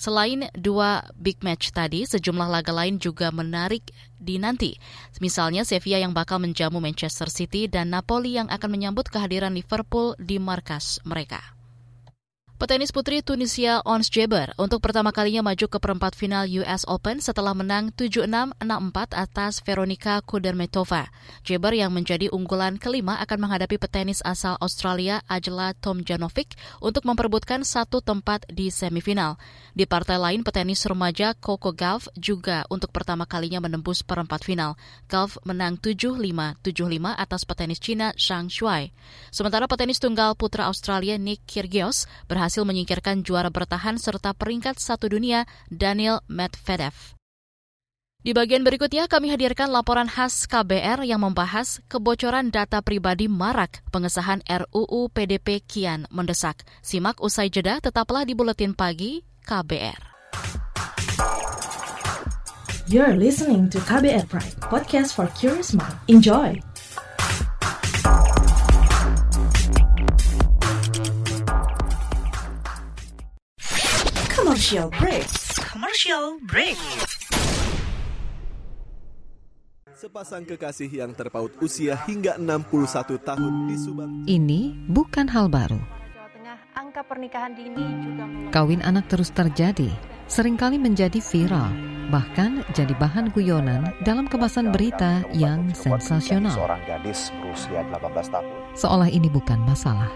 Selain 0.00 0.48
dua 0.56 1.04
big 1.20 1.44
match 1.44 1.68
tadi, 1.76 2.08
sejumlah 2.08 2.48
laga 2.48 2.72
lain 2.72 2.96
juga 2.96 3.28
menarik 3.28 3.84
dinanti. 4.16 4.80
Misalnya 5.20 5.68
Sevilla 5.68 6.00
yang 6.00 6.16
bakal 6.16 6.40
menjamu 6.40 6.80
Manchester 6.80 7.28
City 7.28 7.68
dan 7.68 7.92
Napoli 7.92 8.40
yang 8.40 8.48
akan 8.48 8.72
menyambut 8.72 9.12
kehadiran 9.12 9.52
Liverpool 9.52 10.16
di 10.16 10.40
markas 10.40 10.96
mereka. 11.04 11.53
Petenis 12.64 12.96
putri 12.96 13.20
Tunisia 13.20 13.84
Ons 13.84 14.08
Jabeur 14.08 14.56
untuk 14.56 14.80
pertama 14.80 15.12
kalinya 15.12 15.44
maju 15.44 15.68
ke 15.68 15.76
perempat 15.76 16.16
final 16.16 16.48
US 16.64 16.88
Open 16.88 17.20
setelah 17.20 17.52
menang 17.52 17.92
7-6, 17.92 18.24
6-4 18.56 19.12
atas 19.12 19.60
Veronika 19.60 20.24
Kudermetova. 20.24 21.12
Jabeur 21.44 21.76
yang 21.76 21.92
menjadi 21.92 22.32
unggulan 22.32 22.80
kelima 22.80 23.20
akan 23.20 23.44
menghadapi 23.44 23.76
petenis 23.76 24.24
asal 24.24 24.56
Australia 24.64 25.20
Ajla 25.28 25.76
Tomjanovic 25.76 26.56
untuk 26.80 27.04
memperebutkan 27.04 27.68
satu 27.68 28.00
tempat 28.00 28.48
di 28.48 28.72
semifinal. 28.72 29.36
Di 29.76 29.84
partai 29.84 30.16
lain, 30.16 30.40
petenis 30.40 30.88
remaja 30.88 31.36
Coco 31.36 31.76
Gauff 31.76 32.08
juga 32.16 32.64
untuk 32.72 32.96
pertama 32.96 33.28
kalinya 33.28 33.60
menembus 33.60 34.00
perempat 34.00 34.40
final. 34.40 34.80
Gauff 35.04 35.36
menang 35.44 35.76
7-5, 35.76 36.16
7-5 36.64 37.12
atas 37.12 37.44
petenis 37.44 37.76
Cina 37.76 38.16
Zhang 38.16 38.48
Shuai. 38.48 38.88
Sementara 39.28 39.68
petenis 39.68 40.00
tunggal 40.00 40.32
putra 40.32 40.64
Australia 40.64 41.20
Nick 41.20 41.44
Kyrgios 41.44 42.08
berhasil 42.24 42.53
berhasil 42.54 42.70
menyingkirkan 42.70 43.26
juara 43.26 43.50
bertahan 43.50 43.98
serta 43.98 44.30
peringkat 44.30 44.78
satu 44.78 45.10
dunia 45.10 45.42
Daniel 45.74 46.22
Medvedev. 46.30 46.94
Di 48.22 48.30
bagian 48.30 48.62
berikutnya 48.62 49.10
kami 49.10 49.34
hadirkan 49.34 49.74
laporan 49.74 50.06
khas 50.06 50.46
KBR 50.46 51.02
yang 51.02 51.18
membahas 51.18 51.82
kebocoran 51.90 52.54
data 52.54 52.78
pribadi 52.78 53.26
marak 53.26 53.82
pengesahan 53.90 54.38
RUU 54.46 55.10
PDP 55.10 55.66
kian 55.66 56.06
mendesak. 56.14 56.62
Simak 56.78 57.18
usai 57.18 57.50
jeda 57.50 57.82
tetaplah 57.82 58.22
di 58.22 58.38
Buletin 58.38 58.70
Pagi 58.70 59.26
KBR. 59.42 60.14
You're 62.86 63.18
listening 63.18 63.66
to 63.74 63.82
KBR 63.82 64.30
Pride, 64.30 64.56
podcast 64.62 65.18
for 65.18 65.26
curious 65.34 65.74
mind. 65.74 65.98
Enjoy! 66.06 66.73
Commercial 74.54 74.86
break. 75.02 75.26
Commercial 75.66 76.24
break. 76.46 76.78
Sepasang 79.98 80.46
kekasih 80.46 80.86
yang 80.94 81.10
terpaut 81.10 81.50
usia 81.58 81.98
hingga 82.06 82.38
61 82.38 83.18
tahun 83.18 83.66
di 83.66 83.74
Subang. 83.74 84.22
Ini 84.30 84.86
bukan 84.86 85.26
hal 85.26 85.50
baru. 85.50 85.82
angka 86.70 87.02
pernikahan 87.02 87.50
dini 87.58 87.82
juga 87.98 88.30
Kawin 88.54 88.78
anak 88.86 89.10
terus 89.10 89.34
terjadi, 89.34 89.90
sering 90.30 90.54
kali 90.54 90.78
menjadi 90.78 91.18
viral, 91.18 91.74
bahkan 92.14 92.62
jadi 92.78 92.94
bahan 92.94 93.34
guyonan 93.34 93.90
dalam 94.06 94.30
kemasan 94.30 94.70
berita 94.70 95.26
yang 95.34 95.74
sensasional. 95.74 96.54
Seorang 96.54 96.78
gadis 96.86 97.34
berusia 97.42 97.82
18 97.90 98.30
tahun. 98.30 98.54
Seolah 98.78 99.10
ini 99.10 99.26
bukan 99.26 99.58
masalah. 99.66 100.14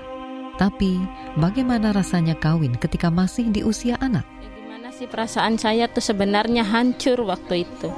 Tapi, 0.59 0.99
bagaimana 1.39 1.95
rasanya 1.95 2.35
kawin 2.35 2.75
ketika 2.75 3.15
masih 3.15 3.47
di 3.55 3.63
usia 3.63 3.95
anak? 4.03 4.27
Gimana 4.43 4.91
sih 4.91 5.07
perasaan 5.07 5.55
saya 5.55 5.87
tuh 5.87 6.03
sebenarnya 6.03 6.67
hancur 6.67 7.23
waktu 7.23 7.63
itu. 7.63 7.89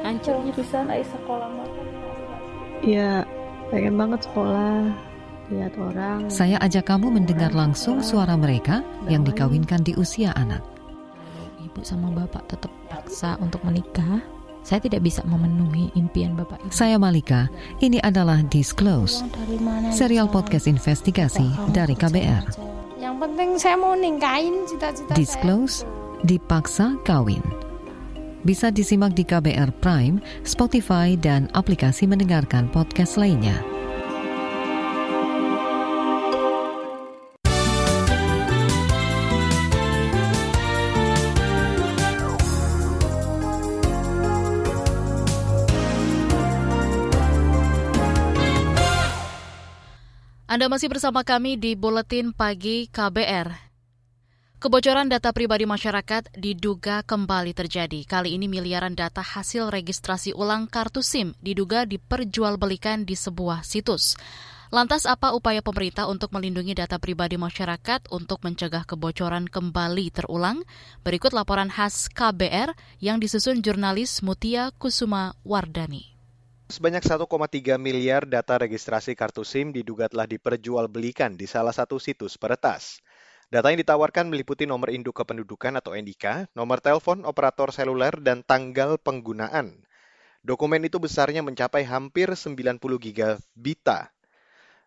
hancurnya 0.00 0.52
bisa 0.56 0.80
naik 0.84 1.04
sekolah 1.08 1.48
Iya, 2.80 3.28
pengen 3.68 4.00
banget 4.00 4.24
sekolah, 4.24 4.88
lihat 5.52 5.72
orang. 5.76 6.32
Saya 6.32 6.56
ajak 6.64 6.88
kamu 6.88 7.12
mendengar 7.12 7.52
langsung 7.52 8.00
suara 8.00 8.32
mereka 8.40 8.80
yang 9.04 9.20
dikawinkan 9.20 9.84
di 9.84 9.92
usia 10.00 10.32
anak. 10.32 10.64
Ibu 11.60 11.84
sama 11.84 12.08
bapak 12.08 12.48
tetap 12.48 12.72
paksa 12.88 13.36
untuk 13.36 13.60
menikah. 13.68 14.39
Saya 14.60 14.80
tidak 14.84 15.00
bisa 15.04 15.24
memenuhi 15.24 15.88
impian 15.96 16.36
bapak 16.36 16.60
ibu. 16.60 16.72
Saya 16.72 17.00
Malika, 17.00 17.48
ini 17.80 17.96
adalah 18.04 18.44
Disclose, 18.52 19.24
serial 19.92 20.28
podcast 20.28 20.68
investigasi 20.68 21.48
dari 21.72 21.96
KBR. 21.96 22.44
Yang 23.00 23.16
penting 23.16 23.50
saya 23.56 23.76
mau 23.80 23.96
ningkain 23.96 24.68
cita-cita 24.68 25.16
Disclose, 25.16 25.88
dipaksa 26.28 27.00
kawin. 27.08 27.42
Bisa 28.40 28.72
disimak 28.72 29.12
di 29.12 29.24
KBR 29.24 29.68
Prime, 29.84 30.20
Spotify, 30.48 31.12
dan 31.12 31.52
aplikasi 31.52 32.08
mendengarkan 32.08 32.72
podcast 32.72 33.20
lainnya. 33.20 33.69
Anda 50.50 50.66
masih 50.66 50.90
bersama 50.90 51.22
kami 51.22 51.54
di 51.54 51.78
Buletin 51.78 52.34
Pagi 52.34 52.90
KBR. 52.90 53.54
Kebocoran 54.58 55.06
data 55.06 55.30
pribadi 55.30 55.62
masyarakat 55.62 56.34
diduga 56.34 57.06
kembali 57.06 57.54
terjadi. 57.54 58.02
Kali 58.02 58.34
ini 58.34 58.50
miliaran 58.50 58.98
data 58.98 59.22
hasil 59.22 59.70
registrasi 59.70 60.34
ulang 60.34 60.66
kartu 60.66 61.06
SIM 61.06 61.38
diduga 61.38 61.86
diperjualbelikan 61.86 63.06
di 63.06 63.14
sebuah 63.14 63.62
situs. 63.62 64.18
Lantas 64.74 65.06
apa 65.06 65.38
upaya 65.38 65.62
pemerintah 65.62 66.10
untuk 66.10 66.34
melindungi 66.34 66.74
data 66.74 66.98
pribadi 66.98 67.38
masyarakat 67.38 68.10
untuk 68.10 68.42
mencegah 68.42 68.82
kebocoran 68.82 69.46
kembali 69.46 70.10
terulang? 70.10 70.66
Berikut 71.06 71.30
laporan 71.30 71.70
khas 71.70 72.10
KBR 72.10 72.74
yang 72.98 73.22
disusun 73.22 73.62
jurnalis 73.62 74.18
Mutia 74.26 74.74
Kusuma 74.74 75.38
Wardani. 75.46 76.19
Sebanyak 76.70 77.02
1,3 77.02 77.82
miliar 77.82 78.22
data 78.30 78.54
registrasi 78.54 79.18
kartu 79.18 79.42
SIM 79.42 79.74
diduga 79.74 80.06
telah 80.06 80.30
diperjualbelikan 80.30 81.34
di 81.34 81.50
salah 81.50 81.74
satu 81.74 81.98
situs 81.98 82.38
peretas. 82.38 83.02
Data 83.50 83.74
yang 83.74 83.82
ditawarkan 83.82 84.30
meliputi 84.30 84.70
nomor 84.70 84.94
induk 84.94 85.18
kependudukan 85.18 85.82
atau 85.82 85.98
NIK, 85.98 86.54
nomor 86.54 86.78
telepon 86.78 87.26
operator 87.26 87.74
seluler, 87.74 88.14
dan 88.22 88.46
tanggal 88.46 89.02
penggunaan. 89.02 89.82
Dokumen 90.46 90.86
itu 90.86 91.02
besarnya 91.02 91.42
mencapai 91.42 91.82
hampir 91.82 92.30
90 92.38 92.78
gigabita. 92.78 94.14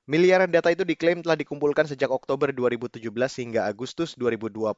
Miliaran 0.07 0.47
data 0.47 0.71
itu 0.71 0.87
diklaim 0.87 1.19
telah 1.19 1.35
dikumpulkan 1.35 1.91
sejak 1.91 2.07
Oktober 2.07 2.55
2017 2.55 3.11
hingga 3.43 3.67
Agustus 3.67 4.15
2020 4.15 4.71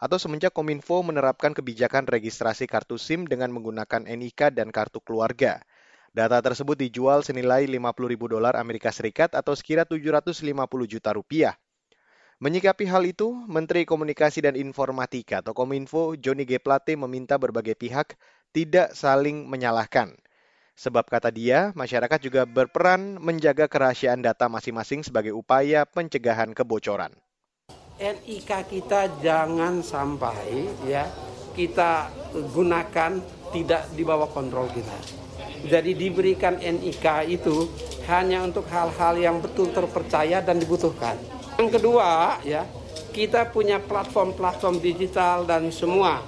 atau 0.00 0.16
semenjak 0.16 0.56
Kominfo 0.56 1.04
menerapkan 1.04 1.52
kebijakan 1.52 2.08
registrasi 2.08 2.64
kartu 2.64 2.96
SIM 2.96 3.28
dengan 3.28 3.52
menggunakan 3.52 4.08
NIK 4.08 4.56
dan 4.56 4.72
kartu 4.72 5.04
keluarga. 5.04 5.60
Data 6.10 6.42
tersebut 6.42 6.74
dijual 6.74 7.22
senilai 7.22 7.70
50 7.70 8.10
ribu 8.10 8.26
dolar 8.26 8.58
Amerika 8.58 8.90
Serikat 8.90 9.30
atau 9.38 9.54
sekira 9.54 9.86
750 9.86 10.42
juta 10.90 11.14
rupiah. 11.14 11.54
Menyikapi 12.42 12.82
hal 12.90 13.06
itu, 13.06 13.30
Menteri 13.46 13.86
Komunikasi 13.86 14.42
dan 14.42 14.58
Informatika 14.58 15.38
atau 15.38 15.54
Kominfo 15.54 16.18
Joni 16.18 16.42
G. 16.42 16.58
Plate 16.58 16.98
meminta 16.98 17.38
berbagai 17.38 17.78
pihak 17.78 18.18
tidak 18.50 18.90
saling 18.96 19.46
menyalahkan. 19.46 20.18
Sebab 20.74 21.06
kata 21.06 21.30
dia, 21.30 21.70
masyarakat 21.78 22.18
juga 22.18 22.42
berperan 22.42 23.20
menjaga 23.20 23.70
kerahasiaan 23.70 24.24
data 24.24 24.50
masing-masing 24.50 25.06
sebagai 25.06 25.30
upaya 25.30 25.86
pencegahan 25.86 26.50
kebocoran. 26.56 27.14
NIK 28.00 28.50
kita 28.66 29.12
jangan 29.20 29.84
sampai 29.84 30.66
ya 30.88 31.04
kita 31.52 32.08
gunakan 32.56 33.20
tidak 33.52 33.82
di 33.92 34.02
bawah 34.02 34.32
kontrol 34.32 34.66
kita. 34.72 35.29
Jadi 35.70 35.94
diberikan 35.94 36.58
NIK 36.58 37.30
itu 37.30 37.70
hanya 38.10 38.42
untuk 38.42 38.66
hal-hal 38.66 39.14
yang 39.14 39.38
betul 39.38 39.70
terpercaya 39.70 40.42
dan 40.42 40.58
dibutuhkan. 40.58 41.14
Yang 41.62 41.78
kedua, 41.78 42.42
ya, 42.42 42.66
kita 43.14 43.46
punya 43.54 43.78
platform-platform 43.78 44.82
digital 44.82 45.46
dan 45.46 45.70
semua 45.70 46.26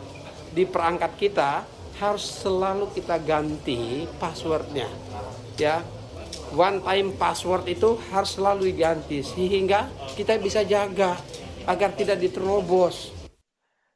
di 0.55 0.63
perangkat 0.63 1.19
kita 1.19 1.67
harus 1.99 2.23
selalu 2.23 2.95
kita 2.95 3.19
ganti 3.19 4.07
passwordnya. 4.23 4.87
Ya, 5.59 5.83
one 6.55 6.79
time 6.85 7.11
password 7.19 7.67
itu 7.67 7.99
harus 8.15 8.39
selalu 8.39 8.71
diganti 8.71 9.27
sehingga 9.27 9.91
kita 10.15 10.39
bisa 10.39 10.63
jaga 10.63 11.19
agar 11.67 11.91
tidak 11.99 12.23
diterobos. 12.23 13.22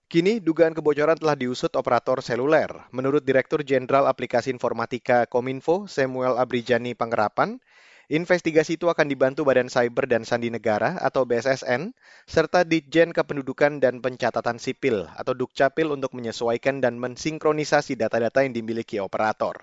Kini, 0.06 0.38
dugaan 0.38 0.70
kebocoran 0.70 1.18
telah 1.18 1.34
diusut 1.34 1.74
operator 1.74 2.22
seluler. 2.22 2.70
Menurut 2.94 3.26
Direktur 3.26 3.66
Jenderal 3.66 4.06
Aplikasi 4.06 4.54
Informatika 4.54 5.26
Kominfo, 5.26 5.90
Samuel 5.90 6.38
Abrijani 6.38 6.94
Pangerapan, 6.94 7.58
investigasi 8.06 8.78
itu 8.78 8.86
akan 8.86 9.10
dibantu 9.10 9.42
Badan 9.42 9.66
Cyber 9.66 10.06
dan 10.06 10.22
Sandi 10.22 10.46
Negara 10.46 10.94
atau 11.02 11.26
BSSN, 11.26 11.90
serta 12.22 12.62
Ditjen 12.62 13.10
Kependudukan 13.10 13.82
dan 13.82 13.98
Pencatatan 13.98 14.62
Sipil 14.62 15.10
atau 15.10 15.34
Dukcapil 15.34 15.90
untuk 15.90 16.14
menyesuaikan 16.14 16.78
dan 16.78 17.02
mensinkronisasi 17.02 17.98
data-data 17.98 18.46
yang 18.46 18.54
dimiliki 18.54 19.02
operator 19.02 19.58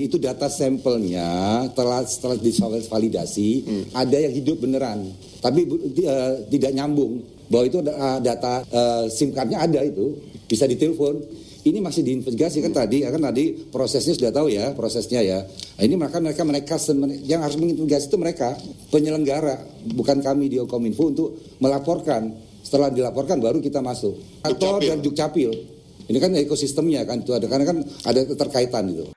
itu 0.00 0.16
data 0.16 0.48
sampelnya 0.48 1.28
telah 1.76 2.00
setelah 2.08 2.40
divalidasi 2.40 3.48
hmm. 3.68 3.84
ada 3.92 4.16
yang 4.16 4.32
hidup 4.32 4.56
beneran 4.64 5.12
tapi 5.44 5.68
uh, 5.68 6.40
tidak 6.48 6.72
nyambung 6.72 7.20
bahwa 7.50 7.64
itu 7.66 7.78
uh, 7.82 8.18
data 8.22 8.62
uh, 8.70 9.04
SIM 9.10 9.34
cardnya 9.34 9.60
ada 9.66 9.82
itu 9.82 10.16
bisa 10.46 10.64
ditelepon. 10.70 11.42
Ini 11.60 11.76
masih 11.84 12.00
diinvestigasi 12.00 12.64
kan 12.64 12.72
tadi 12.72 13.04
kan 13.04 13.20
tadi 13.20 13.52
prosesnya 13.68 14.16
sudah 14.16 14.32
tahu 14.32 14.48
ya 14.48 14.72
prosesnya 14.72 15.20
ya. 15.20 15.44
Nah, 15.44 15.84
ini 15.84 15.92
maka 15.92 16.16
mereka 16.16 16.40
mereka 16.40 16.80
yang 17.28 17.44
harus 17.44 17.60
menginvestigasi 17.60 18.08
itu 18.08 18.16
mereka 18.16 18.56
penyelenggara 18.88 19.60
bukan 19.92 20.24
kami 20.24 20.48
di 20.48 20.56
Kominfo 20.64 21.12
untuk 21.12 21.36
melaporkan. 21.60 22.48
Setelah 22.64 22.88
dilaporkan 22.88 23.42
baru 23.44 23.60
kita 23.60 23.84
masuk. 23.84 24.40
Atau 24.40 24.80
dan 24.80 25.04
Dukcapil. 25.04 25.52
Ini 26.08 26.16
kan 26.16 26.32
ekosistemnya 26.32 27.04
kan 27.04 27.20
itu 27.20 27.36
ada 27.36 27.44
karena 27.44 27.68
kan 27.68 27.78
ada 28.08 28.20
keterkaitan 28.24 28.88
itu 28.88 29.12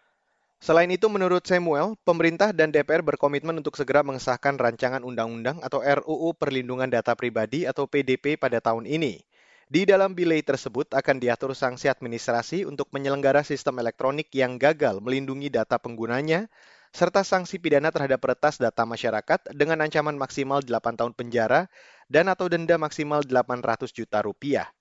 Selain 0.63 0.87
itu, 0.87 1.11
menurut 1.11 1.43
Samuel, 1.43 1.99
pemerintah 2.07 2.55
dan 2.55 2.71
DPR 2.71 3.03
berkomitmen 3.03 3.51
untuk 3.59 3.75
segera 3.75 3.99
mengesahkan 3.99 4.55
rancangan 4.55 5.03
undang-undang 5.03 5.59
atau 5.59 5.83
RUU 5.83 6.31
Perlindungan 6.39 6.87
Data 6.87 7.19
Pribadi 7.19 7.67
atau 7.67 7.83
PDP 7.83 8.39
pada 8.39 8.63
tahun 8.63 8.87
ini. 8.87 9.19
Di 9.67 9.83
dalam 9.83 10.15
bilai 10.15 10.39
tersebut 10.39 10.95
akan 10.95 11.19
diatur 11.19 11.51
sanksi 11.51 11.91
administrasi 11.91 12.63
untuk 12.63 12.87
penyelenggara 12.95 13.43
sistem 13.43 13.83
elektronik 13.83 14.31
yang 14.31 14.55
gagal 14.55 15.03
melindungi 15.03 15.51
data 15.51 15.75
penggunanya, 15.75 16.47
serta 16.95 17.27
sanksi 17.27 17.59
pidana 17.59 17.91
terhadap 17.91 18.23
peretas 18.23 18.55
data 18.55 18.87
masyarakat 18.87 19.51
dengan 19.51 19.83
ancaman 19.83 20.15
maksimal 20.15 20.63
8 20.63 20.95
tahun 20.95 21.11
penjara 21.11 21.67
dan 22.07 22.31
atau 22.31 22.47
denda 22.47 22.79
maksimal 22.79 23.19
800 23.19 23.91
juta 23.91 24.23
rupiah. 24.23 24.71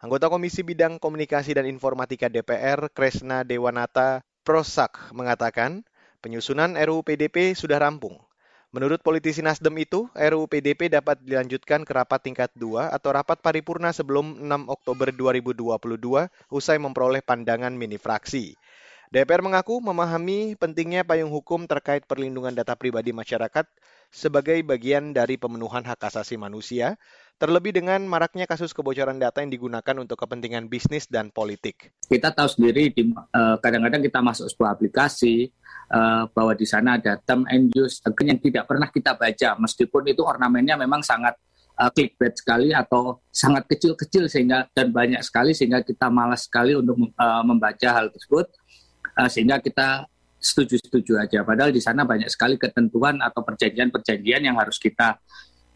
Anggota 0.00 0.32
Komisi 0.32 0.64
Bidang 0.64 0.96
Komunikasi 0.96 1.52
dan 1.52 1.68
Informatika 1.68 2.32
DPR, 2.32 2.88
Kresna 2.88 3.44
Dewanata, 3.44 4.24
Prosak 4.46 5.10
mengatakan 5.10 5.82
penyusunan 6.22 6.78
RUU 6.78 7.02
PDP 7.02 7.58
sudah 7.58 7.82
rampung. 7.82 8.14
Menurut 8.70 9.02
politisi 9.02 9.42
Nasdem 9.42 9.74
itu, 9.82 10.06
RUU 10.14 10.46
PDP 10.46 10.86
dapat 10.86 11.18
dilanjutkan 11.18 11.82
ke 11.82 11.90
rapat 11.90 12.22
tingkat 12.22 12.54
2 12.54 12.94
atau 12.94 13.10
rapat 13.10 13.42
paripurna 13.42 13.90
sebelum 13.90 14.38
6 14.38 14.70
Oktober 14.70 15.10
2022 15.10 16.30
usai 16.46 16.78
memperoleh 16.78 17.26
pandangan 17.26 17.74
mini 17.74 17.98
fraksi. 17.98 18.54
DPR 19.10 19.42
mengaku 19.42 19.82
memahami 19.82 20.54
pentingnya 20.54 21.02
payung 21.02 21.34
hukum 21.34 21.66
terkait 21.66 22.06
perlindungan 22.06 22.54
data 22.54 22.78
pribadi 22.78 23.10
masyarakat 23.10 23.66
sebagai 24.10 24.58
bagian 24.64 25.12
dari 25.12 25.36
pemenuhan 25.36 25.84
hak 25.84 26.00
asasi 26.08 26.40
manusia, 26.40 26.96
terlebih 27.36 27.76
dengan 27.76 28.00
maraknya 28.08 28.48
kasus 28.48 28.72
kebocoran 28.72 29.20
data 29.20 29.44
yang 29.44 29.52
digunakan 29.52 29.96
untuk 30.00 30.16
kepentingan 30.16 30.72
bisnis 30.72 31.04
dan 31.04 31.28
politik. 31.28 31.92
Kita 32.08 32.32
tahu 32.32 32.48
sendiri, 32.48 32.90
eh, 32.96 33.56
kadang-kadang 33.60 34.00
kita 34.00 34.24
masuk 34.24 34.48
sebuah 34.48 34.80
aplikasi, 34.80 35.52
eh, 35.92 36.22
bahwa 36.32 36.52
di 36.56 36.64
sana 36.64 36.96
ada 36.96 37.20
term 37.20 37.44
and 37.52 37.68
use 37.76 38.00
yang 38.24 38.40
tidak 38.40 38.64
pernah 38.64 38.88
kita 38.88 39.12
baca, 39.14 39.48
meskipun 39.60 40.02
itu 40.08 40.24
ornamennya 40.24 40.80
memang 40.80 41.04
sangat 41.04 41.36
uh, 41.76 41.92
clickbait 41.92 42.32
sekali 42.32 42.72
atau 42.72 43.20
sangat 43.28 43.68
kecil-kecil 43.68 44.32
sehingga 44.32 44.64
dan 44.72 44.90
banyak 44.90 45.20
sekali 45.20 45.52
sehingga 45.52 45.84
kita 45.84 46.08
malas 46.08 46.48
sekali 46.48 46.72
untuk 46.72 46.96
membaca 47.44 47.88
hal 47.92 48.08
tersebut 48.08 48.48
sehingga 49.28 49.60
kita 49.60 50.08
setuju-setuju 50.40 51.18
aja. 51.18 51.42
Padahal 51.42 51.72
di 51.72 51.82
sana 51.82 52.04
banyak 52.04 52.28
sekali 52.30 52.60
ketentuan 52.60 53.18
atau 53.20 53.42
perjanjian-perjanjian 53.42 54.46
yang 54.46 54.56
harus 54.56 54.76
kita 54.76 55.18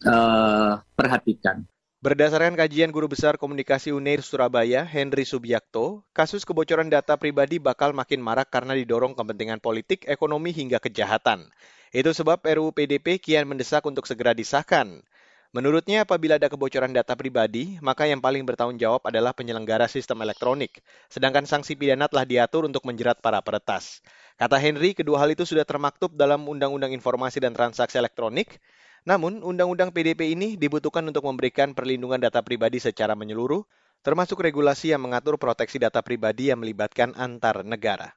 uh, 0.05 0.79
perhatikan. 0.95 1.65
Berdasarkan 2.01 2.57
kajian 2.57 2.89
Guru 2.89 3.13
Besar 3.13 3.37
Komunikasi 3.37 3.93
UNER 3.93 4.25
Surabaya, 4.25 4.81
Henry 4.81 5.21
Subiakto, 5.21 6.01
kasus 6.17 6.41
kebocoran 6.49 6.89
data 6.89 7.13
pribadi 7.13 7.61
bakal 7.61 7.93
makin 7.93 8.17
marak 8.25 8.49
karena 8.49 8.73
didorong 8.73 9.13
kepentingan 9.13 9.61
politik, 9.61 10.09
ekonomi, 10.09 10.49
hingga 10.49 10.81
kejahatan. 10.81 11.45
Itu 11.93 12.09
sebab 12.09 12.41
RUU 12.41 12.73
PDP 12.73 13.21
kian 13.21 13.45
mendesak 13.45 13.85
untuk 13.85 14.09
segera 14.09 14.33
disahkan. 14.33 15.05
Menurutnya, 15.51 16.07
apabila 16.07 16.39
ada 16.39 16.47
kebocoran 16.47 16.95
data 16.95 17.11
pribadi, 17.11 17.75
maka 17.83 18.07
yang 18.07 18.23
paling 18.23 18.47
bertanggung 18.47 18.79
jawab 18.79 19.03
adalah 19.03 19.35
penyelenggara 19.35 19.83
sistem 19.91 20.23
elektronik, 20.23 20.79
sedangkan 21.11 21.43
sanksi 21.43 21.75
pidana 21.75 22.07
telah 22.07 22.23
diatur 22.23 22.63
untuk 22.63 22.87
menjerat 22.87 23.19
para 23.19 23.43
peretas. 23.43 23.99
Kata 24.39 24.55
Henry, 24.55 24.95
kedua 24.95 25.19
hal 25.19 25.35
itu 25.35 25.43
sudah 25.43 25.67
termaktub 25.67 26.15
dalam 26.15 26.47
Undang-Undang 26.47 26.95
Informasi 26.95 27.43
dan 27.43 27.51
Transaksi 27.51 27.99
Elektronik, 27.99 28.63
namun, 29.03 29.43
Undang-Undang 29.43 29.91
PDP 29.91 30.31
ini 30.31 30.55
dibutuhkan 30.55 31.03
untuk 31.03 31.27
memberikan 31.27 31.75
perlindungan 31.75 32.23
data 32.23 32.39
pribadi 32.39 32.79
secara 32.79 33.11
menyeluruh, 33.11 33.67
termasuk 34.07 34.39
regulasi 34.39 34.95
yang 34.95 35.03
mengatur 35.03 35.35
proteksi 35.35 35.83
data 35.83 35.99
pribadi 35.99 36.47
yang 36.47 36.63
melibatkan 36.63 37.11
antar 37.19 37.67
negara. 37.67 38.15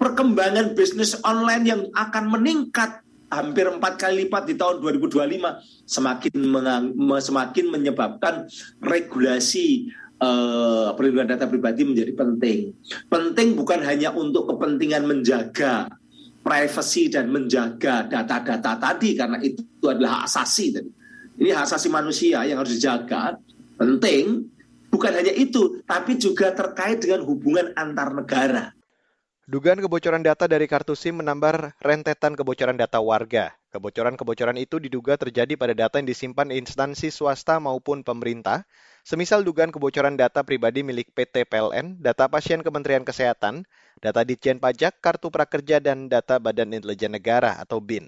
Perkembangan 0.00 0.72
bisnis 0.72 1.18
online 1.28 1.64
yang 1.68 1.82
akan 1.92 2.24
meningkat 2.32 3.04
hampir 3.30 3.70
empat 3.70 3.94
kali 3.96 4.26
lipat 4.26 4.50
di 4.50 4.54
tahun 4.58 4.82
2025 4.82 5.86
semakin 5.86 6.34
semakin 7.22 7.64
menyebabkan 7.70 8.50
regulasi 8.82 9.94
uh, 10.18 10.92
perlindungan 10.98 11.38
data 11.38 11.46
pribadi 11.46 11.86
menjadi 11.86 12.12
penting. 12.12 12.74
Penting 13.06 13.48
bukan 13.54 13.80
hanya 13.86 14.10
untuk 14.12 14.50
kepentingan 14.50 15.06
menjaga 15.06 15.88
privacy 16.40 17.12
dan 17.12 17.28
menjaga 17.30 18.08
data-data 18.08 18.76
tadi 18.80 19.14
karena 19.14 19.38
itu 19.40 19.62
adalah 19.86 20.20
hak 20.20 20.22
asasi. 20.28 20.76
Ini 21.40 21.50
hak 21.54 21.64
asasi 21.70 21.88
manusia 21.88 22.44
yang 22.44 22.60
harus 22.60 22.76
dijaga, 22.76 23.38
penting. 23.80 24.50
Bukan 24.90 25.14
hanya 25.14 25.30
itu, 25.30 25.86
tapi 25.86 26.18
juga 26.18 26.50
terkait 26.50 26.98
dengan 26.98 27.22
hubungan 27.22 27.70
antar 27.78 28.10
negara. 28.10 28.74
Dugaan 29.50 29.82
kebocoran 29.82 30.22
data 30.22 30.46
dari 30.46 30.70
kartu 30.70 30.94
SIM 30.94 31.26
menambah 31.26 31.74
rentetan 31.82 32.38
kebocoran 32.38 32.78
data 32.78 33.02
warga. 33.02 33.50
Kebocoran-kebocoran 33.74 34.54
itu 34.54 34.78
diduga 34.78 35.18
terjadi 35.18 35.58
pada 35.58 35.74
data 35.74 35.98
yang 35.98 36.06
disimpan 36.06 36.54
instansi 36.54 37.10
swasta 37.10 37.58
maupun 37.58 38.06
pemerintah, 38.06 38.62
semisal 39.02 39.42
dugaan 39.42 39.74
kebocoran 39.74 40.14
data 40.14 40.46
pribadi 40.46 40.86
milik 40.86 41.10
PT 41.18 41.50
PLN, 41.50 41.98
data 41.98 42.30
pasien 42.30 42.62
Kementerian 42.62 43.02
Kesehatan, 43.02 43.66
data 43.98 44.22
Ditjen 44.22 44.62
Pajak, 44.62 45.02
Kartu 45.02 45.34
Prakerja, 45.34 45.82
dan 45.82 46.06
data 46.06 46.38
Badan 46.38 46.70
Intelijen 46.70 47.10
Negara 47.10 47.58
atau 47.58 47.82
BIN. 47.82 48.06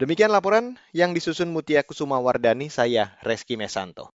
Demikian 0.00 0.32
laporan 0.32 0.80
yang 0.96 1.12
disusun 1.12 1.52
Mutia 1.52 1.84
Kusuma 1.84 2.16
Wardani, 2.16 2.72
saya 2.72 3.20
Reski 3.20 3.60
Mesanto. 3.60 4.16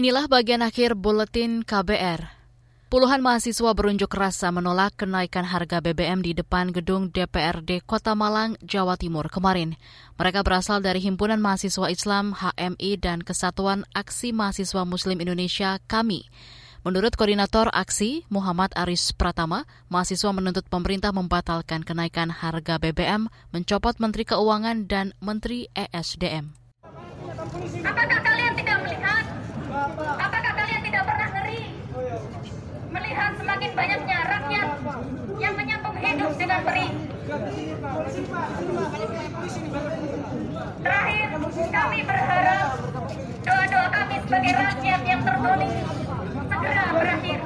Inilah 0.00 0.32
bagian 0.32 0.64
akhir 0.64 0.96
buletin 0.96 1.60
KBR. 1.60 2.24
Puluhan 2.88 3.20
mahasiswa 3.20 3.68
berunjuk 3.76 4.08
rasa 4.16 4.48
menolak 4.48 4.96
kenaikan 4.96 5.44
harga 5.44 5.84
BBM 5.84 6.24
di 6.24 6.32
depan 6.32 6.72
gedung 6.72 7.12
DPRD 7.12 7.84
Kota 7.84 8.16
Malang, 8.16 8.56
Jawa 8.64 8.96
Timur 8.96 9.28
kemarin. 9.28 9.76
Mereka 10.16 10.40
berasal 10.40 10.80
dari 10.80 11.04
Himpunan 11.04 11.44
Mahasiswa 11.44 11.92
Islam 11.92 12.32
HMI 12.32 12.96
dan 12.96 13.20
Kesatuan 13.20 13.84
Aksi 13.92 14.32
Mahasiswa 14.32 14.88
Muslim 14.88 15.20
Indonesia 15.20 15.76
KAMI. 15.84 16.32
Menurut 16.80 17.12
koordinator 17.12 17.68
aksi 17.68 18.24
Muhammad 18.32 18.72
Aris 18.80 19.12
Pratama, 19.12 19.68
mahasiswa 19.92 20.32
menuntut 20.32 20.64
pemerintah 20.72 21.12
membatalkan 21.12 21.84
kenaikan 21.84 22.32
harga 22.32 22.80
BBM, 22.80 23.28
mencopot 23.52 24.00
Menteri 24.00 24.24
Keuangan 24.24 24.88
dan 24.88 25.12
Menteri 25.20 25.68
ESDM. 25.76 26.56
Apakah 27.84 28.20
kalian 28.24 28.56
tidak? 28.56 28.69
Apakah 29.80 30.52
kalian 30.60 30.82
tidak 30.84 31.02
pernah 31.08 31.28
ngeri? 31.32 31.60
melihat 32.90 33.30
semakin 33.38 33.70
banyaknya 33.72 34.18
rakyat 34.26 34.68
yang 35.38 35.54
menyambung 35.54 35.96
hidup 35.96 36.32
dengan 36.34 36.60
perih. 36.66 36.90
Terakhir, 40.80 41.28
kami 41.70 41.98
berharap 42.02 42.66
doa-doa 43.46 43.88
kami 43.94 44.16
sebagai 44.26 44.52
rakyat 44.58 45.00
yang 45.06 45.20
tertolong 45.22 45.72
segera 46.50 46.84
berakhir. 46.90 47.38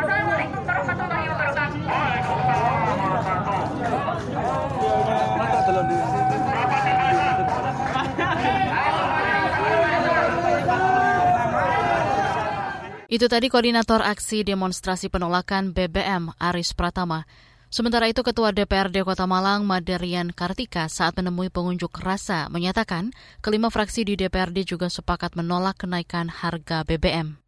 Assalamualaikum 0.00 0.29
Itu 13.10 13.26
tadi 13.26 13.50
Koordinator 13.50 14.06
Aksi 14.06 14.46
Demonstrasi 14.46 15.10
Penolakan 15.10 15.74
BBM 15.74 16.30
Aris 16.38 16.78
Pratama. 16.78 17.26
Sementara 17.66 18.06
itu 18.06 18.22
Ketua 18.22 18.54
DPRD 18.54 19.02
Kota 19.02 19.26
Malang 19.26 19.66
Madarian 19.66 20.30
Kartika 20.30 20.86
saat 20.86 21.18
menemui 21.18 21.50
pengunjuk 21.50 21.90
rasa 21.98 22.46
menyatakan 22.54 23.10
kelima 23.42 23.66
fraksi 23.66 24.06
di 24.06 24.14
DPRD 24.14 24.62
juga 24.62 24.86
sepakat 24.86 25.34
menolak 25.34 25.82
kenaikan 25.82 26.30
harga 26.30 26.86
BBM. 26.86 27.39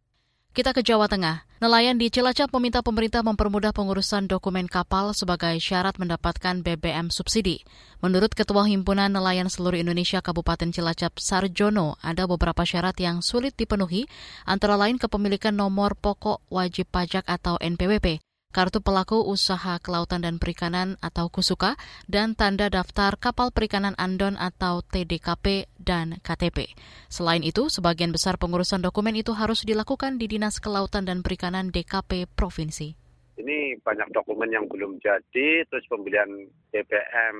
Kita 0.53 0.69
ke 0.69 0.85
Jawa 0.85 1.09
Tengah. 1.09 1.49
Nelayan 1.65 1.97
di 1.97 2.13
Cilacap 2.13 2.53
meminta 2.53 2.85
pemerintah 2.85 3.25
mempermudah 3.25 3.73
pengurusan 3.73 4.29
dokumen 4.29 4.69
kapal 4.69 5.09
sebagai 5.17 5.57
syarat 5.57 5.97
mendapatkan 5.97 6.61
BBM 6.61 7.09
subsidi. 7.09 7.65
Menurut 8.05 8.37
Ketua 8.37 8.61
Himpunan 8.69 9.09
Nelayan 9.09 9.49
Seluruh 9.49 9.81
Indonesia 9.81 10.21
Kabupaten 10.21 10.69
Cilacap 10.69 11.17
Sarjono, 11.17 11.97
ada 12.05 12.29
beberapa 12.29 12.61
syarat 12.69 12.93
yang 13.01 13.25
sulit 13.25 13.57
dipenuhi, 13.57 14.05
antara 14.45 14.77
lain 14.77 15.01
kepemilikan 15.01 15.57
nomor 15.57 15.97
pokok 15.97 16.45
wajib 16.53 16.85
pajak 16.93 17.25
atau 17.25 17.57
NPWP, 17.57 18.21
kartu 18.53 18.85
pelaku 18.85 19.25
usaha 19.25 19.81
kelautan 19.81 20.21
dan 20.21 20.37
perikanan 20.37 21.01
atau 21.01 21.33
KUSUKA, 21.33 21.73
dan 22.05 22.37
tanda 22.37 22.69
daftar 22.69 23.17
kapal 23.17 23.49
perikanan 23.49 23.97
Andon 23.97 24.37
atau 24.37 24.85
TDKP 24.85 25.65
dan 25.81 26.21
KTP. 26.21 26.69
Selain 27.09 27.41
itu, 27.41 27.67
sebagian 27.67 28.13
besar 28.13 28.37
pengurusan 28.37 28.85
dokumen 28.85 29.17
itu 29.17 29.33
harus 29.33 29.65
dilakukan 29.65 30.21
di 30.21 30.29
Dinas 30.29 30.61
Kelautan 30.61 31.09
dan 31.09 31.25
Perikanan 31.25 31.73
DKP 31.73 32.29
Provinsi. 32.29 32.93
Ini 33.33 33.81
banyak 33.81 34.13
dokumen 34.13 34.53
yang 34.53 34.69
belum 34.69 35.01
jadi, 35.01 35.65
terus 35.65 35.89
pembelian 35.89 36.29
BBM 36.69 37.37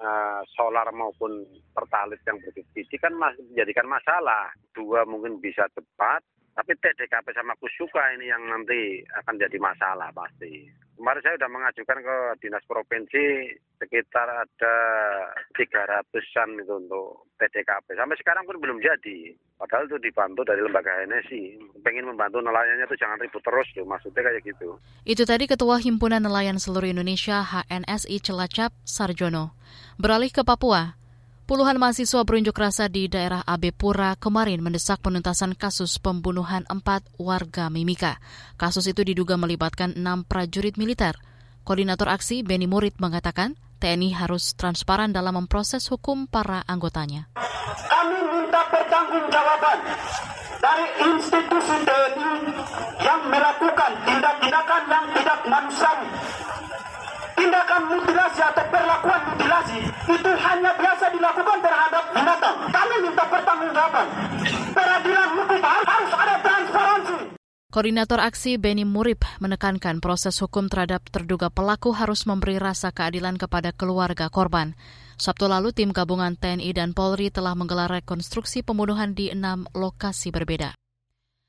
uh, 0.00 0.40
solar 0.56 0.88
maupun 0.96 1.44
pertalit 1.76 2.24
yang 2.24 2.40
bersubsidi 2.40 2.96
kan 2.96 3.12
menjadikan 3.12 3.84
masalah. 3.84 4.48
Dua 4.72 5.04
mungkin 5.04 5.36
bisa 5.36 5.68
cepat, 5.76 6.24
tapi 6.56 6.72
TDKP 6.80 7.36
sama 7.36 7.52
Kusuka 7.60 8.16
ini 8.16 8.32
yang 8.32 8.40
nanti 8.48 9.04
akan 9.12 9.36
jadi 9.36 9.60
masalah 9.60 10.08
pasti. 10.16 10.64
Kemarin 10.96 11.20
saya 11.20 11.36
sudah 11.36 11.52
mengajukan 11.52 11.98
ke 12.00 12.16
dinas 12.40 12.64
provinsi 12.64 13.52
sekitar 13.76 14.24
ada 14.24 14.76
300-an 15.52 16.48
itu 16.56 16.72
untuk 16.72 17.28
TDKP. 17.36 18.00
Sampai 18.00 18.16
sekarang 18.16 18.48
pun 18.48 18.56
belum 18.56 18.80
jadi. 18.80 19.36
Padahal 19.60 19.84
itu 19.84 20.00
dibantu 20.00 20.48
dari 20.48 20.64
lembaga 20.64 21.04
NSI. 21.04 21.60
Pengen 21.84 22.08
membantu 22.08 22.40
nelayannya 22.40 22.88
itu 22.88 22.96
jangan 22.96 23.20
ribut 23.20 23.44
terus 23.44 23.68
tuh, 23.76 23.84
maksudnya 23.84 24.24
kayak 24.24 24.40
gitu. 24.40 24.80
Itu 25.04 25.28
tadi 25.28 25.44
Ketua 25.44 25.76
Himpunan 25.76 26.24
Nelayan 26.24 26.56
Seluruh 26.56 26.88
Indonesia 26.88 27.44
HNSI 27.44 28.16
Celacap 28.24 28.72
Sarjono. 28.88 29.52
Beralih 30.00 30.32
ke 30.32 30.40
Papua. 30.40 30.96
Puluhan 31.46 31.78
mahasiswa 31.78 32.26
berunjuk 32.26 32.58
rasa 32.58 32.90
di 32.90 33.06
daerah 33.06 33.38
Abe 33.46 33.70
Pura 33.70 34.18
kemarin 34.18 34.58
mendesak 34.66 34.98
penuntasan 34.98 35.54
kasus 35.54 36.02
pembunuhan 36.02 36.66
empat 36.66 37.06
warga 37.22 37.70
Mimika. 37.70 38.18
Kasus 38.58 38.90
itu 38.90 39.06
diduga 39.06 39.38
melibatkan 39.38 39.94
enam 39.94 40.26
prajurit 40.26 40.74
militer. 40.74 41.14
Koordinator 41.62 42.10
aksi 42.10 42.42
Beni 42.42 42.66
Murid 42.66 42.98
mengatakan 42.98 43.54
TNI 43.78 44.18
harus 44.18 44.58
transparan 44.58 45.14
dalam 45.14 45.38
memproses 45.38 45.86
hukum 45.86 46.26
para 46.26 46.66
anggotanya. 46.66 47.30
Kami 47.38 48.18
minta 48.26 48.66
pertanggungjawaban 48.66 49.78
dari 50.58 50.86
institusi 50.98 51.76
TNI 51.86 52.32
yang 53.06 53.22
melakukan 53.30 53.92
tindak-tindakan 54.02 54.82
yang 54.90 55.06
tidak 55.14 55.40
manusiawi 55.46 56.10
tindakan 57.36 57.82
mutilasi 57.92 58.40
atau 58.42 58.64
perlakuan 58.72 59.20
mutilasi 59.30 59.78
itu 60.08 60.30
hanya 60.40 60.72
biasa 60.74 61.04
dilakukan 61.12 61.58
terhadap 61.60 62.04
binatang. 62.16 62.56
Kami 62.72 62.94
minta 63.04 63.24
pertanggungjawaban. 63.28 64.06
Peradilan 64.72 65.28
hukum 65.36 65.60
harus 65.62 66.12
ada 66.16 66.36
transparansi. 66.40 67.18
Koordinator 67.66 68.24
aksi 68.24 68.56
Beni 68.56 68.88
Murib 68.88 69.20
menekankan 69.36 70.00
proses 70.00 70.40
hukum 70.40 70.72
terhadap 70.72 71.04
terduga 71.12 71.52
pelaku 71.52 71.92
harus 71.92 72.24
memberi 72.24 72.56
rasa 72.56 72.88
keadilan 72.88 73.36
kepada 73.36 73.76
keluarga 73.76 74.32
korban. 74.32 74.72
Sabtu 75.20 75.44
lalu 75.48 75.76
tim 75.76 75.92
gabungan 75.92 76.40
TNI 76.40 76.72
dan 76.72 76.96
Polri 76.96 77.28
telah 77.28 77.52
menggelar 77.52 77.88
rekonstruksi 77.88 78.64
pembunuhan 78.64 79.12
di 79.12 79.28
enam 79.28 79.68
lokasi 79.76 80.32
berbeda. 80.32 80.72